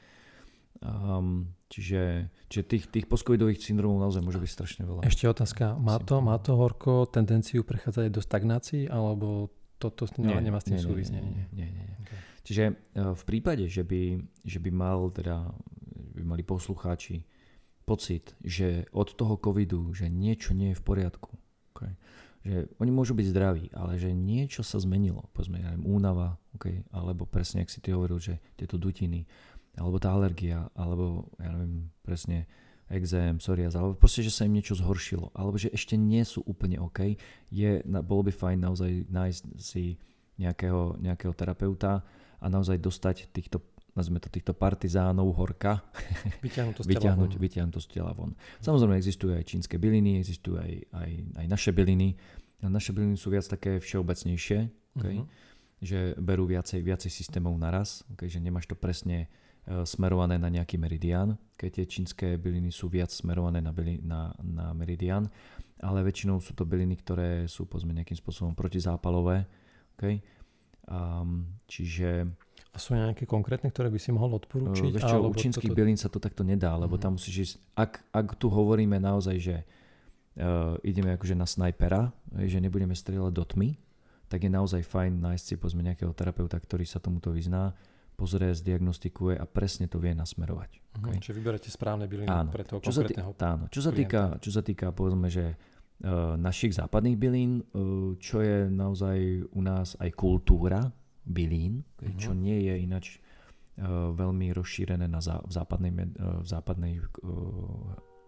Um, 0.81 1.53
čiže 1.69 2.33
čiže 2.51 2.65
tých, 2.67 2.85
tých 2.91 3.07
postcovidových 3.07 3.63
syndromov 3.63 4.03
naozaj 4.03 4.27
môže 4.27 4.43
byť 4.43 4.51
strašne 4.51 4.83
veľa. 4.89 5.07
Ešte 5.07 5.31
otázka, 5.31 5.79
má 5.79 6.03
to, 6.03 6.19
má 6.19 6.37
to 6.43 6.59
horko 6.59 7.07
tendenciu 7.07 7.63
prechádzať 7.63 8.11
do 8.11 8.19
stagnácií, 8.19 8.91
alebo 8.91 9.55
toto 9.79 10.05
nie, 10.19 10.35
nemá 10.43 10.59
s 10.59 10.69
tým 10.69 10.83
súvisť? 10.83 11.15
Nie, 11.15 11.23
nie, 11.23 11.33
nie. 11.33 11.47
nie, 11.55 11.69
nie. 11.71 11.87
Okay. 12.05 12.19
Čiže 12.43 12.63
e, 12.67 12.73
v 13.15 13.23
prípade, 13.25 13.65
že 13.71 13.87
by, 13.87 14.19
že 14.43 14.59
by 14.59 14.71
mal 14.75 15.09
teda, 15.15 15.47
by 16.19 16.23
mali 16.27 16.43
poslucháči 16.43 17.23
pocit, 17.87 18.35
že 18.43 18.91
od 18.91 19.15
toho 19.15 19.39
covidu, 19.39 19.95
že 19.95 20.11
niečo 20.11 20.53
nie 20.53 20.75
je 20.75 20.79
v 20.79 20.85
poriadku, 20.85 21.33
okay, 21.75 21.95
že 22.43 22.71
oni 22.79 22.91
môžu 22.93 23.15
byť 23.15 23.27
zdraví, 23.31 23.67
ale 23.75 23.99
že 23.99 24.11
niečo 24.11 24.67
sa 24.67 24.79
zmenilo, 24.79 25.31
povedzme, 25.35 25.59
ja 25.59 25.73
neviem, 25.73 25.87
únava, 25.87 26.39
okay, 26.55 26.87
alebo 26.95 27.27
presne, 27.27 27.63
ak 27.63 27.73
si 27.73 27.83
ty 27.83 27.91
hovoril, 27.91 28.21
že 28.21 28.39
tieto 28.55 28.79
dutiny, 28.79 29.27
alebo 29.79 29.97
tá 30.03 30.11
alergia, 30.15 30.67
alebo 30.75 31.31
ja 31.39 31.51
neviem, 31.55 31.91
presne 32.03 32.51
exém, 32.91 33.39
psoriaz, 33.39 33.79
alebo 33.79 33.95
proste, 33.95 34.27
že 34.27 34.35
sa 34.35 34.43
im 34.47 34.55
niečo 34.59 34.75
zhoršilo, 34.75 35.31
alebo 35.31 35.55
že 35.55 35.71
ešte 35.71 35.95
nie 35.95 36.27
sú 36.27 36.43
úplne 36.43 36.83
OK, 36.83 37.15
je, 37.55 37.71
bolo 37.87 38.27
by 38.27 38.33
fajn 38.35 38.59
naozaj 38.59 38.91
nájsť 39.07 39.43
si 39.63 39.95
nejakého, 40.43 40.99
nejakého 40.99 41.31
terapeuta, 41.37 42.03
a 42.41 42.47
naozaj 42.49 42.81
dostať 42.81 43.29
týchto 43.31 43.61
nazvime 43.91 44.23
to 44.23 44.31
týchto 44.31 44.55
partizánov 44.55 45.35
horka, 45.35 45.83
vyťahnuť 46.47 46.75
to 46.79 46.83
z 46.83 46.87
tela 46.87 46.95
vyťahnuť, 46.95 47.31
von. 47.35 47.43
Vyťahnuť 47.43 47.73
to 47.75 47.81
z 47.83 47.89
tela 47.91 48.13
von. 48.15 48.31
Samozrejme 48.63 48.95
existujú 48.97 49.35
aj 49.35 49.45
čínske 49.45 49.77
byliny, 49.77 50.17
existujú 50.23 50.57
aj, 50.63 50.73
aj, 50.95 51.11
aj 51.43 51.47
naše 51.51 51.71
byliny. 51.75 52.15
A 52.63 52.71
naše 52.71 52.95
byliny 52.95 53.19
sú 53.19 53.35
viac 53.35 53.45
také 53.51 53.83
všeobecnejšie, 53.83 54.59
okay? 54.95 55.17
uh-huh. 55.19 55.27
že 55.83 56.15
berú 56.23 56.47
viacej, 56.47 56.81
viacej 56.87 57.11
systémov 57.11 57.59
naraz, 57.59 58.07
okay? 58.15 58.31
že 58.31 58.39
nemáš 58.39 58.71
to 58.71 58.79
presne 58.79 59.27
smerované 59.87 60.37
na 60.41 60.51
nejaký 60.51 60.77
meridian, 60.81 61.39
keď 61.55 61.71
tie 61.71 61.87
čínske 61.87 62.27
byliny 62.41 62.73
sú 62.73 62.91
viac 62.91 63.13
smerované 63.13 63.63
na, 63.63 63.71
byli, 63.71 64.01
na, 64.03 64.35
na 64.41 64.73
meridian, 64.75 65.29
ale 65.81 66.05
väčšinou 66.05 66.41
sú 66.43 66.53
to 66.53 66.69
byliny, 66.69 66.97
ktoré 66.99 67.47
sú 67.47 67.65
povedzme 67.69 67.95
nejakým 67.97 68.19
spôsobom 68.19 68.53
protizápalové, 68.53 69.49
okay? 69.97 70.21
Um, 70.91 71.61
čiže... 71.71 72.27
A 72.71 72.79
sú 72.79 72.95
nejaké 72.95 73.27
konkrétne, 73.27 73.71
ktoré 73.71 73.91
by 73.91 73.99
si 73.99 74.11
mohol 74.11 74.37
odporúčiť? 74.43 74.91
Uh, 74.91 74.95
vieš 74.97 75.05
čo, 75.07 75.19
u 75.23 75.33
čínskych 75.35 75.73
toto... 75.73 75.79
bylín 75.79 75.99
sa 75.99 76.11
to 76.11 76.19
takto 76.19 76.43
nedá, 76.43 76.75
lebo 76.75 76.99
uh-huh. 76.99 77.05
tam 77.07 77.13
musíš 77.17 77.37
ísť, 77.39 77.55
ak, 77.79 77.93
ak 78.11 78.27
tu 78.37 78.51
hovoríme 78.51 78.99
naozaj, 78.99 79.37
že 79.39 79.57
uh, 80.41 80.77
ideme 80.83 81.15
akože 81.15 81.39
na 81.39 81.47
snajpera, 81.47 82.11
že 82.45 82.59
nebudeme 82.59 82.93
strieľať 82.93 83.33
do 83.33 83.45
tmy, 83.47 83.71
tak 84.31 84.47
je 84.47 84.51
naozaj 84.51 84.87
fajn 84.87 85.19
nájsť 85.19 85.45
si 85.45 85.55
pozme 85.59 85.83
nejakého 85.83 86.15
terapeuta, 86.15 86.55
ktorý 86.61 86.87
sa 86.87 87.03
tomuto 87.03 87.35
vyzná, 87.35 87.75
pozrie, 88.21 88.53
zdiagnostikuje 88.53 89.41
a 89.41 89.49
presne 89.49 89.89
to 89.89 89.97
vie 89.97 90.13
nasmerovať. 90.13 90.71
Uh-huh. 90.77 91.09
Okay? 91.09 91.25
Čiže 91.25 91.35
vyberáte 91.41 91.73
správne 91.73 92.05
byliny 92.05 92.29
áno. 92.29 92.53
pre 92.53 92.69
toho 92.69 92.85
čo 92.85 92.93
konkrétneho 92.93 93.33
tý, 93.33 93.49
áno. 93.49 93.65
Čo 93.73 93.81
sa, 93.81 93.91
týka, 93.97 94.37
čo 94.45 94.51
sa 94.53 94.61
týka, 94.61 94.93
povedzme, 94.93 95.33
že 95.33 95.57
uh, 95.57 96.37
našich 96.37 96.77
západných 96.77 97.17
bylín, 97.17 97.65
uh, 97.65 98.13
čo 98.21 98.45
je 98.45 98.69
naozaj 98.69 99.49
u 99.49 99.61
nás 99.65 99.97
aj 99.97 100.13
kultúra, 100.13 100.93
bylín, 101.25 101.81
uh-huh. 101.81 102.21
čo 102.21 102.37
nie 102.37 102.69
je 102.69 102.75
ináč 102.77 103.17
uh, 103.17 104.13
veľmi 104.13 104.53
rozšírené 104.53 105.09
na 105.09 105.25
zá, 105.25 105.41
v 105.41 105.53
západnej, 105.57 105.93
v 106.21 106.47
západnej 106.47 107.01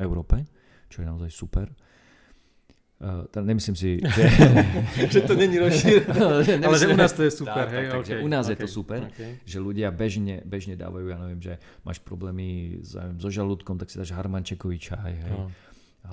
Európe, 0.01 0.49
čo 0.89 1.05
je 1.05 1.07
naozaj 1.07 1.29
super. 1.29 1.69
Uh, 3.03 3.27
teda 3.35 3.43
nemyslím 3.51 3.75
si, 3.75 3.99
že... 4.15 4.25
že 5.11 5.21
to 5.27 5.35
není 5.35 5.59
rozšírené, 5.59 6.15
ale 6.71 6.79
že 6.79 6.87
u 6.87 6.95
nás 6.95 7.11
to 7.11 7.27
je 7.27 7.35
super. 7.35 7.67
Tak, 7.67 7.75
hej, 7.75 7.87
tak, 7.91 7.99
okay, 7.99 8.23
u 8.23 8.31
nás 8.31 8.47
okay, 8.47 8.55
je 8.55 8.59
to 8.63 8.69
super, 8.71 9.01
okay. 9.11 9.43
že 9.43 9.59
ľudia 9.59 9.91
bežne, 9.91 10.39
bežne 10.47 10.79
dávajú, 10.79 11.11
ja 11.11 11.19
neviem, 11.19 11.43
že 11.43 11.59
máš 11.83 11.99
problémy 11.99 12.79
so 13.19 13.27
žalúdkom, 13.27 13.75
tak 13.75 13.91
si 13.91 13.99
dáš 13.99 14.15
harmančekový 14.15 14.79
čaj, 14.79 15.19
hej. 15.19 15.35
No. 15.35 15.51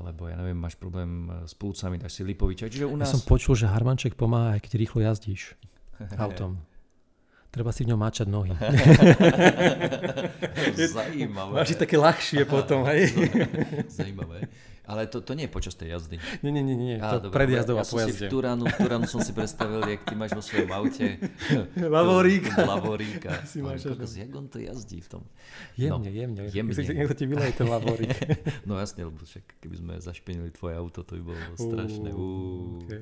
Alebo 0.01 0.33
ja 0.33 0.37
neviem, 0.41 0.57
máš 0.57 0.81
problém 0.81 1.29
s 1.45 1.53
plúcami, 1.53 2.01
dáš 2.01 2.17
si 2.17 2.25
lipový 2.25 2.57
čaj. 2.57 2.73
Čiže 2.73 2.89
u 2.89 2.97
nás... 2.97 3.13
Ja 3.13 3.21
som 3.21 3.25
počul, 3.25 3.53
že 3.53 3.69
harmanček 3.69 4.17
pomáha, 4.17 4.57
aj 4.57 4.65
keď 4.65 4.81
rýchlo 4.81 5.05
jazdíš 5.05 5.53
autom. 6.25 6.57
Treba 7.53 7.69
si 7.69 7.85
v 7.85 7.93
ňom 7.93 8.01
máčať 8.01 8.29
nohy. 8.29 8.53
Zajímavé. 10.97 11.53
Máš 11.53 11.77
také 11.77 11.97
ľahšie 11.97 12.45
potom, 12.49 12.85
hej? 12.89 13.09
Zajímavé. 13.89 14.49
Ale 14.89 15.05
to, 15.05 15.21
to 15.21 15.37
nie 15.37 15.45
je 15.45 15.53
počas 15.53 15.77
tej 15.77 15.93
jazdy. 15.93 16.17
Nie, 16.41 16.49
nie, 16.49 16.65
nie, 16.65 16.73
nie. 16.73 16.97
to 16.97 17.29
dobré, 17.29 17.45
pred 17.45 17.61
jazdou 17.61 17.77
ja 17.77 17.85
a 17.85 17.85
po 17.85 17.97
jazde. 18.01 18.25
v 18.25 18.33
Turánu, 18.33 18.63
v 18.65 18.75
Turánu 18.81 19.05
som 19.05 19.21
si 19.21 19.31
predstavil, 19.37 19.85
jak 19.85 20.01
ty 20.01 20.17
máš 20.17 20.33
vo 20.33 20.41
svojom 20.41 20.69
aute. 20.73 21.21
Lavoríka. 21.95 22.65
Lavoríka. 22.65 23.31
Si 23.49 23.61
máš 23.61 23.85
on, 23.85 23.93
kokos, 23.93 24.17
jak 24.17 24.33
on 24.33 24.49
to 24.49 24.57
jazdí 24.57 25.05
v 25.05 25.09
tom. 25.13 25.23
Jemne, 25.77 26.09
no, 26.09 26.17
jemne. 26.17 26.41
jemne. 26.49 26.73
Niekto 26.73 27.13
ti 27.13 27.25
vyleje 27.29 27.53
ten 27.53 27.69
lavorík. 27.69 28.17
no 28.69 28.81
jasne, 28.81 29.05
lebo 29.05 29.21
však 29.21 29.61
keby 29.61 29.75
sme 29.77 29.93
zašpenili 30.01 30.49
tvoje 30.49 30.73
auto, 30.73 31.05
to 31.05 31.21
by 31.21 31.23
bolo 31.29 31.39
strašné. 31.53 32.09
Uh, 32.09 32.81
okay. 32.81 33.01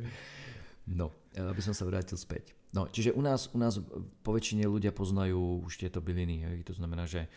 No, 0.91 1.15
aby 1.35 1.63
som 1.63 1.71
sa 1.71 1.87
vrátil 1.87 2.19
späť. 2.19 2.55
No, 2.75 2.87
čiže 2.91 3.15
u 3.15 3.23
nás, 3.23 3.47
u 3.55 3.59
nás 3.59 3.79
po 4.23 4.35
väčšine 4.35 4.67
ľudia 4.67 4.91
poznajú 4.91 5.63
už 5.63 5.79
tieto 5.79 6.03
byliny. 6.03 6.43
Hej. 6.43 6.67
To 6.67 6.73
znamená, 6.75 7.07
že 7.07 7.31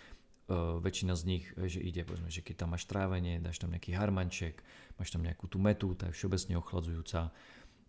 väčšina 0.83 1.15
z 1.15 1.23
nich, 1.31 1.45
že 1.55 1.79
ide, 1.79 2.03
povedzme, 2.03 2.27
že 2.27 2.43
keď 2.43 2.67
tam 2.67 2.75
máš 2.75 2.91
trávenie, 2.91 3.39
dáš 3.39 3.63
tam 3.63 3.71
nejaký 3.71 3.95
harmanček, 3.95 4.59
máš 4.99 5.15
tam 5.15 5.23
nejakú 5.23 5.47
tú 5.47 5.63
metu, 5.63 5.95
tá 5.95 6.11
je 6.11 6.19
všeobecne 6.19 6.59
ochladzujúca. 6.59 7.31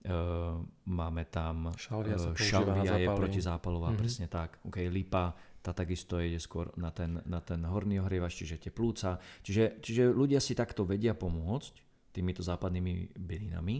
Uh, 0.01 0.57
máme 0.89 1.29
tam 1.29 1.77
šalvia, 1.77 2.17
uh, 2.17 2.33
šalvia 2.33 2.97
je 3.01 3.07
protizápalová, 3.13 3.93
mm-hmm. 3.93 4.01
presne 4.01 4.25
tak. 4.25 4.57
Okay, 4.65 4.89
lipa, 4.89 5.37
tá 5.61 5.77
takisto 5.77 6.17
ide 6.17 6.41
skôr 6.41 6.73
na 6.73 6.89
ten, 6.89 7.21
na 7.29 7.37
ten 7.37 7.61
horný 7.65 8.01
ohrievač, 8.01 8.41
čiže 8.41 8.57
tie 8.57 8.73
plúca. 8.73 9.21
Čiže, 9.45 9.77
čiže 9.77 10.09
ľudia 10.09 10.41
si 10.41 10.57
takto 10.57 10.89
vedia 10.89 11.13
pomôcť 11.13 11.73
týmito 12.13 12.41
západnými 12.45 13.17
bylinami, 13.17 13.77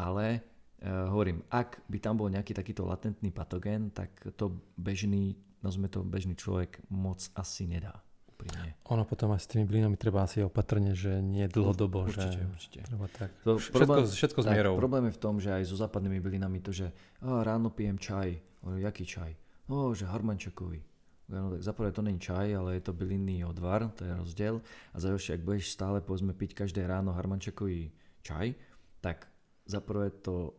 ale 0.00 0.56
Uh, 0.76 1.08
hovorím, 1.08 1.40
ak 1.48 1.88
by 1.88 1.98
tam 2.04 2.20
bol 2.20 2.28
nejaký 2.28 2.52
takýto 2.52 2.84
latentný 2.84 3.32
patogén, 3.32 3.88
tak 3.96 4.12
to 4.36 4.60
bežný, 4.76 5.32
nazvime 5.64 5.88
to 5.88 6.04
bežný 6.04 6.36
človek 6.36 6.84
moc 6.92 7.16
asi 7.32 7.64
nedá. 7.64 8.04
Úprimne. 8.36 8.76
Ono 8.92 9.02
potom 9.08 9.32
aj 9.32 9.40
s 9.40 9.48
tými 9.48 9.64
blinami 9.64 9.96
treba 9.96 10.28
asi 10.28 10.44
opatrne, 10.44 10.92
že 10.92 11.24
nie 11.24 11.48
dlhodobo. 11.48 12.04
Určite, 12.04 12.36
že 12.36 12.42
určite. 12.44 12.78
Treba 12.84 13.08
tak. 13.08 13.32
To 13.48 13.56
všetko, 13.56 13.76
problém, 13.80 14.04
všetko 14.04 14.40
s 14.44 14.46
mierou. 14.52 14.74
Tak, 14.76 14.82
problém 14.84 15.04
je 15.08 15.14
v 15.16 15.20
tom, 15.20 15.34
že 15.40 15.50
aj 15.56 15.62
so 15.64 15.76
západnými 15.80 16.20
bylinami 16.20 16.58
to, 16.60 16.70
že 16.76 16.92
oh, 17.24 17.40
ráno 17.40 17.72
pijem 17.72 17.96
čaj. 17.96 18.36
O, 18.60 18.76
jaký 18.76 19.08
čaj? 19.08 19.32
O, 19.72 19.96
že 19.96 20.04
harmančakový. 20.04 20.84
No 21.26 21.50
tak 21.50 21.62
zaprvé 21.64 21.90
to 21.90 22.06
není 22.06 22.20
čaj, 22.22 22.54
ale 22.54 22.78
je 22.78 22.86
to 22.86 22.92
bylinný 22.94 23.42
odvar, 23.42 23.90
to 23.98 24.06
je 24.06 24.12
rozdiel. 24.14 24.62
A 24.94 24.96
za 25.00 25.10
ak 25.10 25.42
budeš 25.42 25.74
stále 25.74 25.98
povedzme 25.98 26.30
piť 26.30 26.54
každé 26.54 26.86
ráno 26.86 27.10
harmančakový 27.16 27.90
čaj, 28.22 28.54
tak 29.02 29.26
zaprvé 29.66 30.12
to 30.22 30.54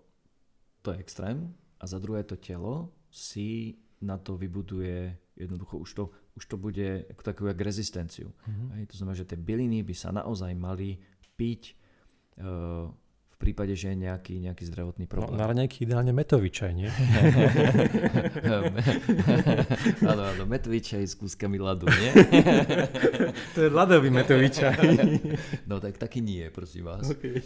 to 0.83 0.91
je 0.91 0.99
extrém 0.99 1.55
a 1.79 1.87
za 1.87 1.99
druhé 1.99 2.23
to 2.23 2.35
telo 2.35 2.91
si 3.11 3.79
na 4.01 4.17
to 4.17 4.37
vybuduje 4.37 5.15
jednoducho 5.35 5.77
už 5.77 5.93
to, 5.93 6.03
už 6.37 6.45
to 6.45 6.55
bude 6.61 7.09
ako 7.09 7.21
takú 7.25 7.49
jak 7.49 7.57
rezistenciu. 7.57 8.29
Mm-hmm. 8.29 8.67
Hej, 8.77 8.83
to 8.93 8.95
znamená, 9.01 9.15
že 9.17 9.25
tie 9.25 9.39
byliny 9.41 9.81
by 9.81 9.95
sa 9.97 10.13
naozaj 10.13 10.53
mali 10.53 11.01
piť 11.33 11.73
uh, 12.37 12.85
v 13.37 13.37
prípade, 13.41 13.73
že 13.77 13.93
je 13.93 13.97
nejaký, 14.01 14.41
nejaký 14.41 14.65
zdravotný 14.65 15.05
no, 15.05 15.11
problém. 15.13 15.37
No, 15.37 15.45
na 15.45 15.57
nejaký 15.61 15.85
ideálne 15.85 16.09
metový 16.09 16.49
čaj, 16.49 16.73
nie? 16.73 16.89
áno, 20.09 20.21
áno, 20.25 20.43
metový 20.49 20.81
čaj 20.81 21.05
s 21.05 21.13
kúskami 21.13 21.61
ľadu, 21.61 21.85
nie? 21.85 22.11
to 23.53 23.65
je 23.65 23.69
ľadový 23.69 24.09
metový 24.09 24.49
čaj. 24.49 24.77
no 25.69 25.77
tak 25.77 26.01
taký 26.01 26.25
nie, 26.25 26.49
prosím 26.49 26.89
vás. 26.89 27.05
Okay 27.13 27.41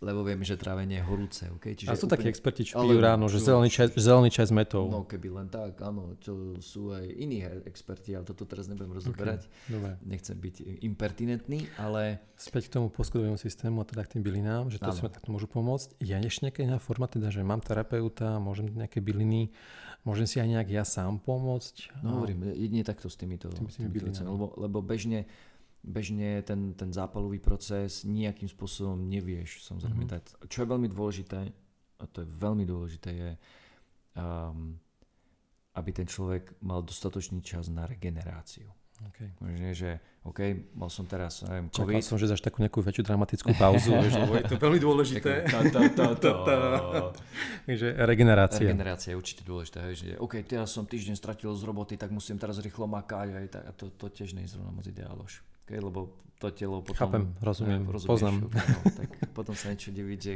lebo 0.00 0.20
viem, 0.24 0.40
že 0.44 0.60
trávenie 0.60 1.00
je 1.00 1.04
horúce. 1.04 1.44
Okay? 1.60 1.72
Čiže 1.72 1.88
a 1.88 1.94
sú 1.96 2.04
úplne... 2.04 2.14
takí 2.20 2.26
experti, 2.28 2.62
čo 2.68 2.80
pijú 2.80 3.00
ráno, 3.00 3.26
že 3.32 3.40
zelený 3.40 3.72
čaj, 3.72 3.96
zelený 3.96 4.28
čaj 4.28 4.46
s 4.48 4.52
metou. 4.52 4.84
No 4.88 5.08
keby 5.08 5.28
len 5.32 5.48
tak, 5.48 5.80
áno, 5.80 6.16
čo 6.20 6.56
sú 6.60 6.92
aj 6.92 7.04
iní 7.16 7.44
experti, 7.64 8.12
ale 8.12 8.28
toto 8.28 8.44
teraz 8.44 8.68
nebudem 8.68 8.92
rozoberať. 8.92 9.48
Okay. 9.68 9.96
Nechcem 10.04 10.36
byť 10.36 10.84
impertinentný, 10.84 11.68
ale... 11.80 12.20
Späť 12.36 12.68
k 12.68 12.80
tomu 12.80 12.92
poschodovému 12.92 13.40
systému 13.40 13.80
a 13.80 13.88
teda 13.88 14.04
k 14.04 14.18
tým 14.18 14.22
bylinám, 14.22 14.68
že 14.68 14.76
to 14.76 14.92
si 14.92 15.00
takto 15.00 15.32
môžu 15.32 15.48
pomôcť. 15.48 15.96
Ja 16.04 16.20
ešte 16.20 16.48
nejaká 16.48 16.60
iná 16.68 16.76
forma, 16.76 17.08
teda, 17.08 17.32
že 17.32 17.40
mám 17.40 17.64
terapeuta, 17.64 18.36
môžem 18.36 18.68
nejaké 18.68 19.00
byliny, 19.00 19.56
môžem 20.04 20.28
si 20.28 20.36
aj 20.36 20.48
nejak 20.52 20.68
ja 20.68 20.84
sám 20.84 21.16
pomôcť. 21.24 22.04
No, 22.04 22.20
hovorím, 22.20 22.52
jedine 22.52 22.84
takto 22.84 23.08
s 23.08 23.16
týmito, 23.16 23.48
tými, 23.48 23.72
tými 23.72 23.88
týmito 23.88 24.20
lebo, 24.22 24.52
lebo 24.60 24.78
bežne 24.84 25.24
bežne 25.86 26.42
ten, 26.42 26.74
ten 26.74 26.90
zápalový 26.90 27.38
proces 27.38 28.02
nejakým 28.02 28.50
spôsobom 28.50 28.98
nevieš 29.06 29.62
samozrejme 29.62 30.04
mm-hmm. 30.04 30.42
dať. 30.42 30.50
Čo 30.50 30.66
je 30.66 30.68
veľmi 30.68 30.88
dôležité, 30.90 31.40
a 31.96 32.04
to 32.10 32.26
je 32.26 32.28
veľmi 32.28 32.66
dôležité, 32.66 33.10
je 33.14 33.30
um, 34.18 34.74
aby 35.78 35.90
ten 35.94 36.08
človek 36.08 36.58
mal 36.64 36.82
dostatočný 36.82 37.40
čas 37.40 37.70
na 37.70 37.86
regeneráciu. 37.86 38.66
Okay. 38.96 39.28
Že, 39.44 39.68
že 39.76 39.90
OK, 40.24 40.72
mal 40.72 40.88
som 40.88 41.04
teraz, 41.04 41.44
neviem, 41.44 41.68
COVID. 41.68 42.00
Čakal 42.00 42.02
som, 42.08 42.16
že 42.16 42.32
zaš 42.32 42.40
takú 42.40 42.64
nejakú 42.64 42.80
väčšiu 42.80 43.04
dramatickú 43.04 43.52
pauzu, 43.52 43.92
že 44.08 44.24
je 44.24 44.48
to 44.48 44.56
veľmi 44.56 44.80
dôležité. 44.80 45.44
Takže 47.68 47.88
regenerácia. 48.08 48.64
Regenerácia 48.64 49.12
je 49.12 49.20
určite 49.20 49.44
dôležitá. 49.44 49.84
Že 49.92 50.16
OK, 50.16 50.40
teraz 50.48 50.72
som 50.72 50.88
týždeň 50.88 51.12
stratil 51.12 51.52
z 51.52 51.62
roboty, 51.68 52.00
tak 52.00 52.08
musím 52.08 52.40
teraz 52.40 52.56
rýchlo 52.56 52.88
makať. 52.88 53.36
Aj 53.36 53.46
tak, 53.52 53.64
a 53.68 53.72
to, 53.76 53.92
to 53.92 54.08
tiež 54.08 54.32
nie 54.32 54.48
je 54.48 54.56
zrovna 54.56 54.72
moc 54.72 54.88
ideálož. 54.88 55.44
Okay, 55.66 55.82
lebo 55.82 56.14
to 56.38 56.46
telo 56.54 56.78
potom... 56.78 56.94
Chápem, 56.94 57.24
rozumiem, 57.42 57.82
ne, 57.82 58.06
poznám. 58.06 58.46
No, 58.46 58.78
tak 58.94 59.10
potom 59.34 59.58
sa 59.58 59.74
niečo 59.74 59.90
diviť, 59.90 60.20
že 60.22 60.32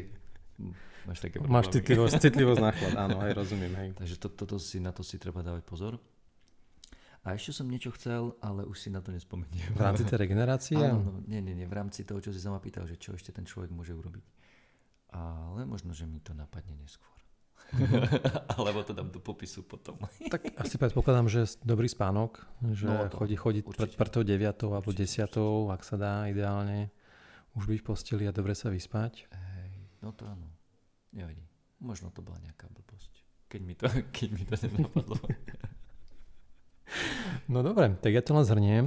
máš 1.06 1.22
také 1.22 1.38
problémy. 1.38 1.54
Máš 1.54 1.66
citlivosť, 1.70 2.14
citlivosť 2.18 2.60
náklad, 2.60 2.92
áno, 2.98 3.16
aj 3.22 3.32
rozumiem. 3.38 3.72
Hej. 3.78 3.88
Takže 3.94 4.14
to, 4.18 4.28
toto 4.34 4.56
si, 4.58 4.82
na 4.82 4.90
to 4.90 5.06
si 5.06 5.22
treba 5.22 5.46
dávať 5.46 5.62
pozor. 5.62 6.02
A 7.20 7.36
ešte 7.36 7.52
som 7.52 7.68
niečo 7.68 7.92
chcel, 7.94 8.32
ale 8.40 8.64
už 8.64 8.80
si 8.80 8.88
na 8.88 9.04
to 9.04 9.12
nespomeniem. 9.12 9.76
V 9.76 9.82
rámci 9.84 10.08
tej 10.08 10.18
regenerácie? 10.24 10.80
Áno, 10.80 11.04
no, 11.04 11.22
nie, 11.28 11.38
nie, 11.44 11.52
nie, 11.52 11.68
v 11.68 11.76
rámci 11.76 12.02
toho, 12.02 12.18
čo 12.18 12.32
si 12.32 12.40
sa 12.40 12.48
ma 12.48 12.58
pýtal, 12.58 12.88
že 12.88 12.96
čo 12.96 13.12
ešte 13.12 13.30
ten 13.30 13.44
človek 13.44 13.68
môže 13.68 13.92
urobiť. 13.92 14.24
Ale 15.12 15.62
možno, 15.68 15.92
že 15.92 16.08
mi 16.08 16.18
to 16.18 16.32
napadne 16.32 16.74
neskôr. 16.80 17.12
Alebo 18.58 18.82
to 18.82 18.92
dám 18.92 19.10
do 19.10 19.22
popisu 19.22 19.62
potom. 19.62 19.96
tak 20.32 20.50
asi 20.58 20.76
predpokladám, 20.78 21.30
že 21.30 21.46
dobrý 21.62 21.86
spánok, 21.86 22.42
že 22.74 22.86
no, 22.86 23.06
chodí 23.14 23.36
chodiť 23.38 23.64
pred, 23.96 24.10
tou 24.10 24.26
9 24.26 24.66
alebo 24.66 24.90
10, 24.90 25.30
ak 25.70 25.82
sa 25.86 25.94
dá 25.96 26.26
ideálne. 26.26 26.90
Už 27.58 27.66
byť 27.66 27.78
v 27.82 27.86
posteli 27.86 28.24
a 28.26 28.32
dobre 28.34 28.54
sa 28.54 28.70
vyspať. 28.70 29.26
Hej, 29.30 29.70
no 30.02 30.14
to 30.14 30.26
áno. 30.26 30.46
Nevadí. 31.10 31.42
Možno 31.82 32.14
to 32.14 32.22
bola 32.22 32.38
nejaká 32.42 32.70
blbosť. 32.70 33.10
Keď 33.50 33.60
mi 33.66 33.74
to, 33.74 33.90
keď 34.16 34.28
mi 34.34 34.42
to 34.46 34.54
nenapadlo. 34.54 35.16
No 37.50 37.62
dobre, 37.66 37.94
tak 37.98 38.14
ja 38.14 38.22
to 38.22 38.34
len 38.34 38.46
zhrniem. 38.46 38.84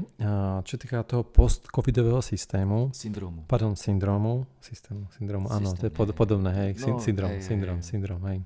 Čo 0.64 0.76
týka 0.80 1.04
toho 1.04 1.24
post-covidového 1.24 2.24
systému. 2.24 2.92
Syndromu. 2.96 3.44
Pardon, 3.48 3.76
syndromu. 3.76 4.48
Systému, 4.60 5.08
syndromu, 5.12 5.48
áno, 5.52 5.72
to 5.76 5.88
je 5.88 5.92
pod, 5.92 6.12
podobné, 6.16 6.52
hej. 6.52 6.72
No, 6.84 7.00
syndrom, 7.00 7.32
hej, 7.32 7.44
syndrom, 7.44 7.80
hej. 7.80 7.88
syndrom, 7.88 8.22
hej. 8.28 8.40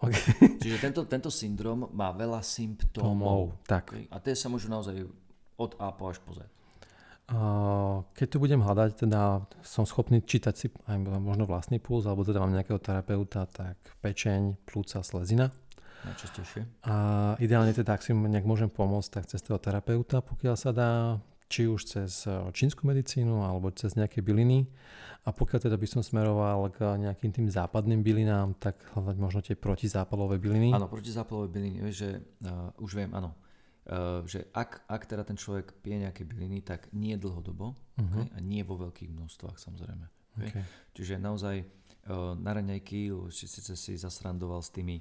Okay. 0.00 0.56
Čiže 0.64 0.76
tento, 0.80 1.04
tento 1.04 1.28
syndrom 1.28 1.92
má 1.92 2.16
veľa 2.16 2.40
symptómov. 2.40 3.60
tak. 3.68 3.92
Okay? 3.92 4.04
A 4.08 4.16
tie 4.16 4.32
sa 4.32 4.48
môžu 4.48 4.72
naozaj 4.72 5.04
od 5.60 5.72
A 5.76 5.92
po 5.92 6.08
až 6.08 6.18
po 6.24 6.32
Z. 6.32 6.48
Keď 8.12 8.26
tu 8.28 8.36
budem 8.36 8.60
hľadať, 8.60 9.08
teda 9.08 9.48
som 9.64 9.88
schopný 9.88 10.20
čítať 10.20 10.54
si 10.56 10.66
aj 10.84 11.00
možno 11.00 11.48
vlastný 11.48 11.80
puls, 11.80 12.04
alebo 12.04 12.20
teda 12.20 12.40
mám 12.40 12.52
nejakého 12.52 12.76
terapeuta, 12.76 13.48
tak 13.48 13.80
pečeň, 14.04 14.60
plúca, 14.68 15.00
slezina. 15.00 15.48
najčastejšie. 16.04 16.84
A 16.84 16.94
ideálne 17.40 17.72
teda, 17.72 17.96
ak 17.96 18.04
si 18.04 18.12
nejak 18.12 18.44
môžem 18.44 18.68
pomôcť, 18.68 19.08
tak 19.20 19.24
cez 19.32 19.40
toho 19.40 19.56
terapeuta, 19.56 20.20
pokiaľ 20.20 20.56
sa 20.56 20.70
dá, 20.76 21.16
či 21.48 21.68
už 21.68 21.80
cez 21.84 22.24
eh, 22.26 22.34
čínsku 22.50 22.86
medicínu 22.88 23.44
alebo 23.44 23.70
cez 23.70 23.94
nejaké 23.94 24.24
byliny. 24.24 24.66
A 25.24 25.32
pokiaľ 25.32 25.70
teda 25.70 25.76
by 25.80 25.88
som 25.88 26.04
smeroval 26.04 26.68
k 26.68 26.84
nejakým 27.00 27.32
tým 27.32 27.48
západným 27.48 28.04
bylinám, 28.04 28.60
tak 28.60 28.76
hľadať 28.92 29.16
možno 29.16 29.40
tie 29.40 29.56
protizápalové 29.56 30.36
byliny. 30.36 30.68
Áno, 30.68 30.84
protizápalové 30.84 31.48
byliny, 31.48 31.80
vieš, 31.80 31.96
že 32.04 32.10
uh, 32.44 32.68
už 32.76 32.92
viem, 32.92 33.08
áno. 33.16 33.32
Uh, 33.88 34.20
že 34.28 34.44
ak, 34.52 34.84
ak 34.84 35.08
teda 35.08 35.24
ten 35.24 35.40
človek 35.40 35.80
pije 35.80 36.04
nejaké 36.04 36.28
byliny, 36.28 36.60
tak 36.60 36.92
nie 36.92 37.16
dlhodobo 37.16 37.72
uh-huh. 37.72 38.04
okay, 38.04 38.36
a 38.36 38.38
nie 38.44 38.60
vo 38.68 38.76
veľkých 38.76 39.16
množstvách 39.16 39.56
samozrejme. 39.56 40.04
Okay? 40.36 40.50
Okay. 40.52 40.64
Čiže 40.92 41.16
naozaj 41.16 41.64
uh, 41.64 42.36
na 42.36 42.60
raňajky, 42.60 43.08
síce 43.32 43.72
si 43.80 43.96
zasrandoval 43.96 44.60
s 44.60 44.76
tými 44.76 45.00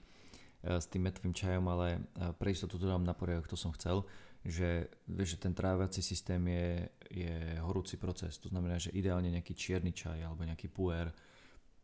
s 0.63 0.88
tým 0.88 1.03
metovým 1.03 1.36
čajom, 1.36 1.67
ale 1.67 2.08
pre 2.39 2.56
istotu 2.56 2.79
to 2.79 2.88
dám 2.88 3.03
na 3.03 3.12
poriadok, 3.12 3.51
to 3.51 3.60
som 3.60 3.75
chcel 3.75 4.08
že, 4.43 4.91
vieš, 5.08 5.39
že 5.39 5.47
ten 5.47 5.56
trávací 5.56 6.03
systém 6.03 6.43
je, 6.47 6.89
je 7.08 7.36
horúci 7.63 7.95
proces. 7.95 8.36
To 8.43 8.51
znamená, 8.51 8.75
že 8.75 8.91
ideálne 8.91 9.32
nejaký 9.32 9.56
čierny 9.56 9.95
čaj 9.95 10.19
alebo 10.19 10.43
nejaký 10.43 10.67
puer, 10.67 11.08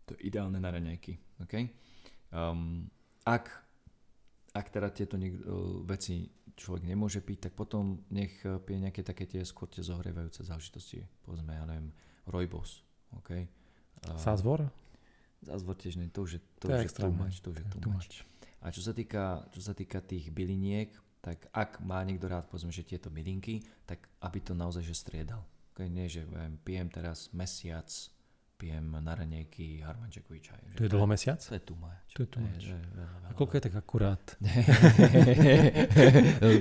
to 0.03 0.19
je 0.19 0.27
ideálne 0.27 0.59
na 0.59 0.67
raňajky. 0.67 1.39
Okay? 1.47 1.71
Um, 2.35 2.91
ak, 3.23 3.47
ak 4.51 4.65
teda 4.67 4.91
tieto 4.91 5.15
niek- 5.15 5.39
veci 5.87 6.27
človek 6.59 6.83
nemôže 6.83 7.23
piť, 7.23 7.47
tak 7.47 7.53
potom 7.55 8.03
nech 8.11 8.43
pije 8.43 8.79
nejaké 8.83 9.07
také 9.07 9.23
tie 9.23 9.47
skôr 9.47 9.71
tie 9.71 9.79
zohrievajúce 9.79 10.43
záležitosti. 10.43 11.07
Povedzme, 11.23 11.55
ja 11.55 11.63
neviem, 11.63 11.95
rojbos. 12.27 12.83
Okay? 13.23 13.47
Uh, 14.03 14.19
Sázvor? 14.19 14.67
Zázvor 15.39 15.79
tiež 15.79 15.95
nie, 15.95 16.11
to 16.11 16.27
už 16.27 16.35
je, 16.35 16.41
to, 16.59 16.67
to, 16.67 16.75
je 16.75 16.91
too 16.91 17.15
much, 17.15 17.39
to 17.39 17.55
už 17.55 17.63
je 17.63 17.67
too 17.71 17.87
much. 17.87 18.27
A 18.59 18.75
čo 18.75 18.83
sa 18.83 18.91
týka, 18.91 19.47
čo 19.55 19.63
sa 19.63 19.71
týka 19.71 20.03
tých 20.03 20.35
byliniek, 20.35 20.91
tak 21.19 21.51
ak 21.51 21.83
má 21.83 21.99
niekto 22.07 22.31
rád, 22.31 22.47
povedzme, 22.47 22.71
že 22.71 22.87
tieto 22.87 23.11
bylinky, 23.11 23.59
tak 23.83 24.07
aby 24.23 24.39
to 24.39 24.55
naozaj 24.55 24.83
že 24.83 24.95
striedal. 24.95 25.43
Okay, 25.75 25.91
nie, 25.91 26.11
že 26.11 26.27
viem, 26.27 26.59
pijem 26.59 26.91
teraz 26.91 27.31
mesiac, 27.31 27.87
pijem 28.59 28.91
na 28.99 29.15
ranejky 29.15 29.79
harmančekový 29.79 30.39
čaj. 30.43 30.75
To 30.75 30.83
je 30.83 30.91
dlho 30.91 31.07
mesiac? 31.07 31.39
To 31.39 31.55
je 31.55 31.63
tu 31.63 31.79
mať. 31.79 32.03
To 32.11 32.19
je 32.23 32.27
tu 32.27 32.39
mať. 32.43 32.61
A 33.23 33.31
koľko 33.31 33.53
je 33.55 33.63
tak 33.63 33.75
akurát? 33.79 34.19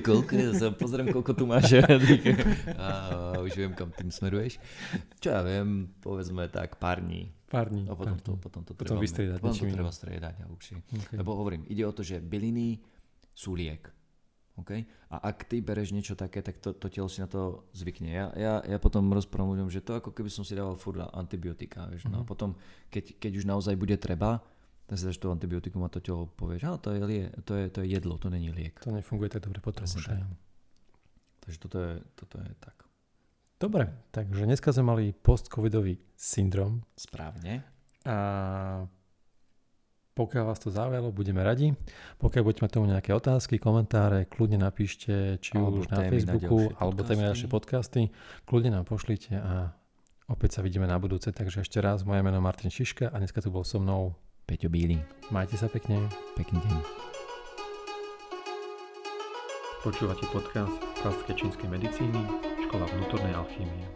koľko 0.06 0.32
je? 0.38 0.46
Pozriem, 0.78 1.10
koľko 1.10 1.32
tu 1.34 1.50
máš. 1.50 1.74
a 2.78 2.88
už 3.42 3.50
viem, 3.58 3.74
kam 3.74 3.90
tým 3.90 4.14
smeruješ. 4.14 4.62
Čo 5.18 5.34
ja 5.34 5.42
viem, 5.42 5.90
povedzme 5.98 6.46
tak 6.46 6.78
pár 6.78 7.02
dní. 7.02 7.34
Pár 7.50 7.74
dní. 7.74 7.90
A 7.90 7.98
potom 7.98 8.14
to, 8.22 8.38
potom 8.38 8.62
to 8.62 8.78
potom 8.78 9.02
treba, 9.02 9.42
potom 9.42 9.58
to 9.58 9.66
treba 9.66 9.90
striedať. 9.90 10.46
Okay. 10.54 10.78
Lebo 11.18 11.34
hovorím, 11.34 11.66
ide 11.66 11.82
o 11.82 11.90
to, 11.90 12.06
že 12.06 12.22
byliny 12.22 12.78
sú 13.34 13.58
liek. 13.58 13.90
Okay? 14.60 14.84
A 15.14 15.30
ak 15.30 15.46
ty 15.46 15.62
bereš 15.62 15.94
niečo 15.94 16.18
také, 16.18 16.42
tak 16.42 16.58
to, 16.58 16.74
to 16.74 16.90
telo 16.90 17.06
si 17.06 17.22
na 17.22 17.30
to 17.30 17.66
zvykne. 17.72 18.10
Ja, 18.10 18.26
ja, 18.34 18.54
ja 18.66 18.78
potom 18.82 19.06
rozprávam 19.14 19.54
ľuďom, 19.54 19.70
že 19.70 19.80
to 19.80 20.02
ako 20.02 20.10
keby 20.10 20.30
som 20.30 20.42
si 20.42 20.58
dával 20.58 20.74
furt 20.74 20.98
antibiotika. 21.14 21.86
Vieš? 21.86 22.06
Mm-hmm. 22.06 22.12
No 22.12 22.18
a 22.20 22.24
mhm. 22.24 22.28
potom, 22.28 22.50
keď, 22.90 23.18
keď 23.22 23.32
už 23.38 23.44
naozaj 23.46 23.74
bude 23.78 23.94
treba, 23.96 24.42
tak 24.88 24.96
si 24.96 25.04
dáš 25.04 25.20
to 25.20 25.28
antibiotikum 25.28 25.84
a 25.84 25.92
to 25.92 26.00
telo 26.00 26.32
povie, 26.32 26.56
že 26.56 26.64
to 26.80 26.96
je, 26.96 27.00
lie, 27.04 27.24
to, 27.44 27.52
je, 27.52 27.64
to 27.68 27.78
je 27.84 27.92
jedlo, 27.92 28.16
to 28.16 28.32
není 28.32 28.48
liek. 28.48 28.80
To 28.80 28.88
nefunguje 28.88 29.28
tak 29.28 29.44
dobre 29.44 29.60
potom 29.60 29.84
tak. 29.84 30.24
Takže 31.44 31.58
toto 31.60 31.78
je, 31.80 31.94
toto 32.16 32.36
je 32.40 32.50
tak. 32.56 32.88
Dobre, 33.58 33.90
takže 34.14 34.46
dneska 34.48 34.72
sme 34.72 34.96
mali 34.96 35.04
post-covidový 35.12 36.00
syndrom. 36.14 36.86
Správne. 36.94 37.66
A 38.06 38.16
pokiaľ 40.18 40.44
vás 40.50 40.58
to 40.58 40.74
zaujalo, 40.74 41.14
budeme 41.14 41.38
radi. 41.46 41.70
Pokiaľ 42.18 42.42
budete 42.42 42.62
mať 42.66 42.72
tomu 42.74 42.90
nejaké 42.90 43.14
otázky, 43.14 43.62
komentáre, 43.62 44.26
kľudne 44.26 44.58
napíšte, 44.58 45.38
či 45.38 45.54
alebo 45.54 45.78
už 45.78 45.94
na 45.94 46.02
Facebooku, 46.10 46.74
na 46.74 46.82
alebo 46.82 47.06
témy 47.06 47.22
na 47.22 47.30
naše 47.30 47.46
podcasty. 47.46 48.10
Kľudne 48.42 48.74
nám 48.74 48.90
pošlite 48.90 49.38
a 49.38 49.70
opäť 50.26 50.58
sa 50.58 50.60
vidíme 50.66 50.90
na 50.90 50.98
budúce. 50.98 51.30
Takže 51.30 51.62
ešte 51.62 51.78
raz, 51.78 52.02
moje 52.02 52.26
meno 52.26 52.42
Martin 52.42 52.74
Šiška 52.74 53.14
a 53.14 53.16
dneska 53.22 53.38
tu 53.38 53.54
bol 53.54 53.62
so 53.62 53.78
mnou 53.78 54.18
Peťo 54.50 54.66
Bíly. 54.66 54.98
Majte 55.30 55.54
sa 55.54 55.70
pekne. 55.70 56.02
Pekný 56.34 56.58
deň. 56.66 56.76
Počúvate 59.86 60.26
podcast 60.34 60.74
Klasické 60.98 61.38
čínskej 61.38 61.70
medicíny, 61.70 62.18
škola 62.66 62.90
vnútornej 62.90 63.30
alchýmie. 63.38 63.86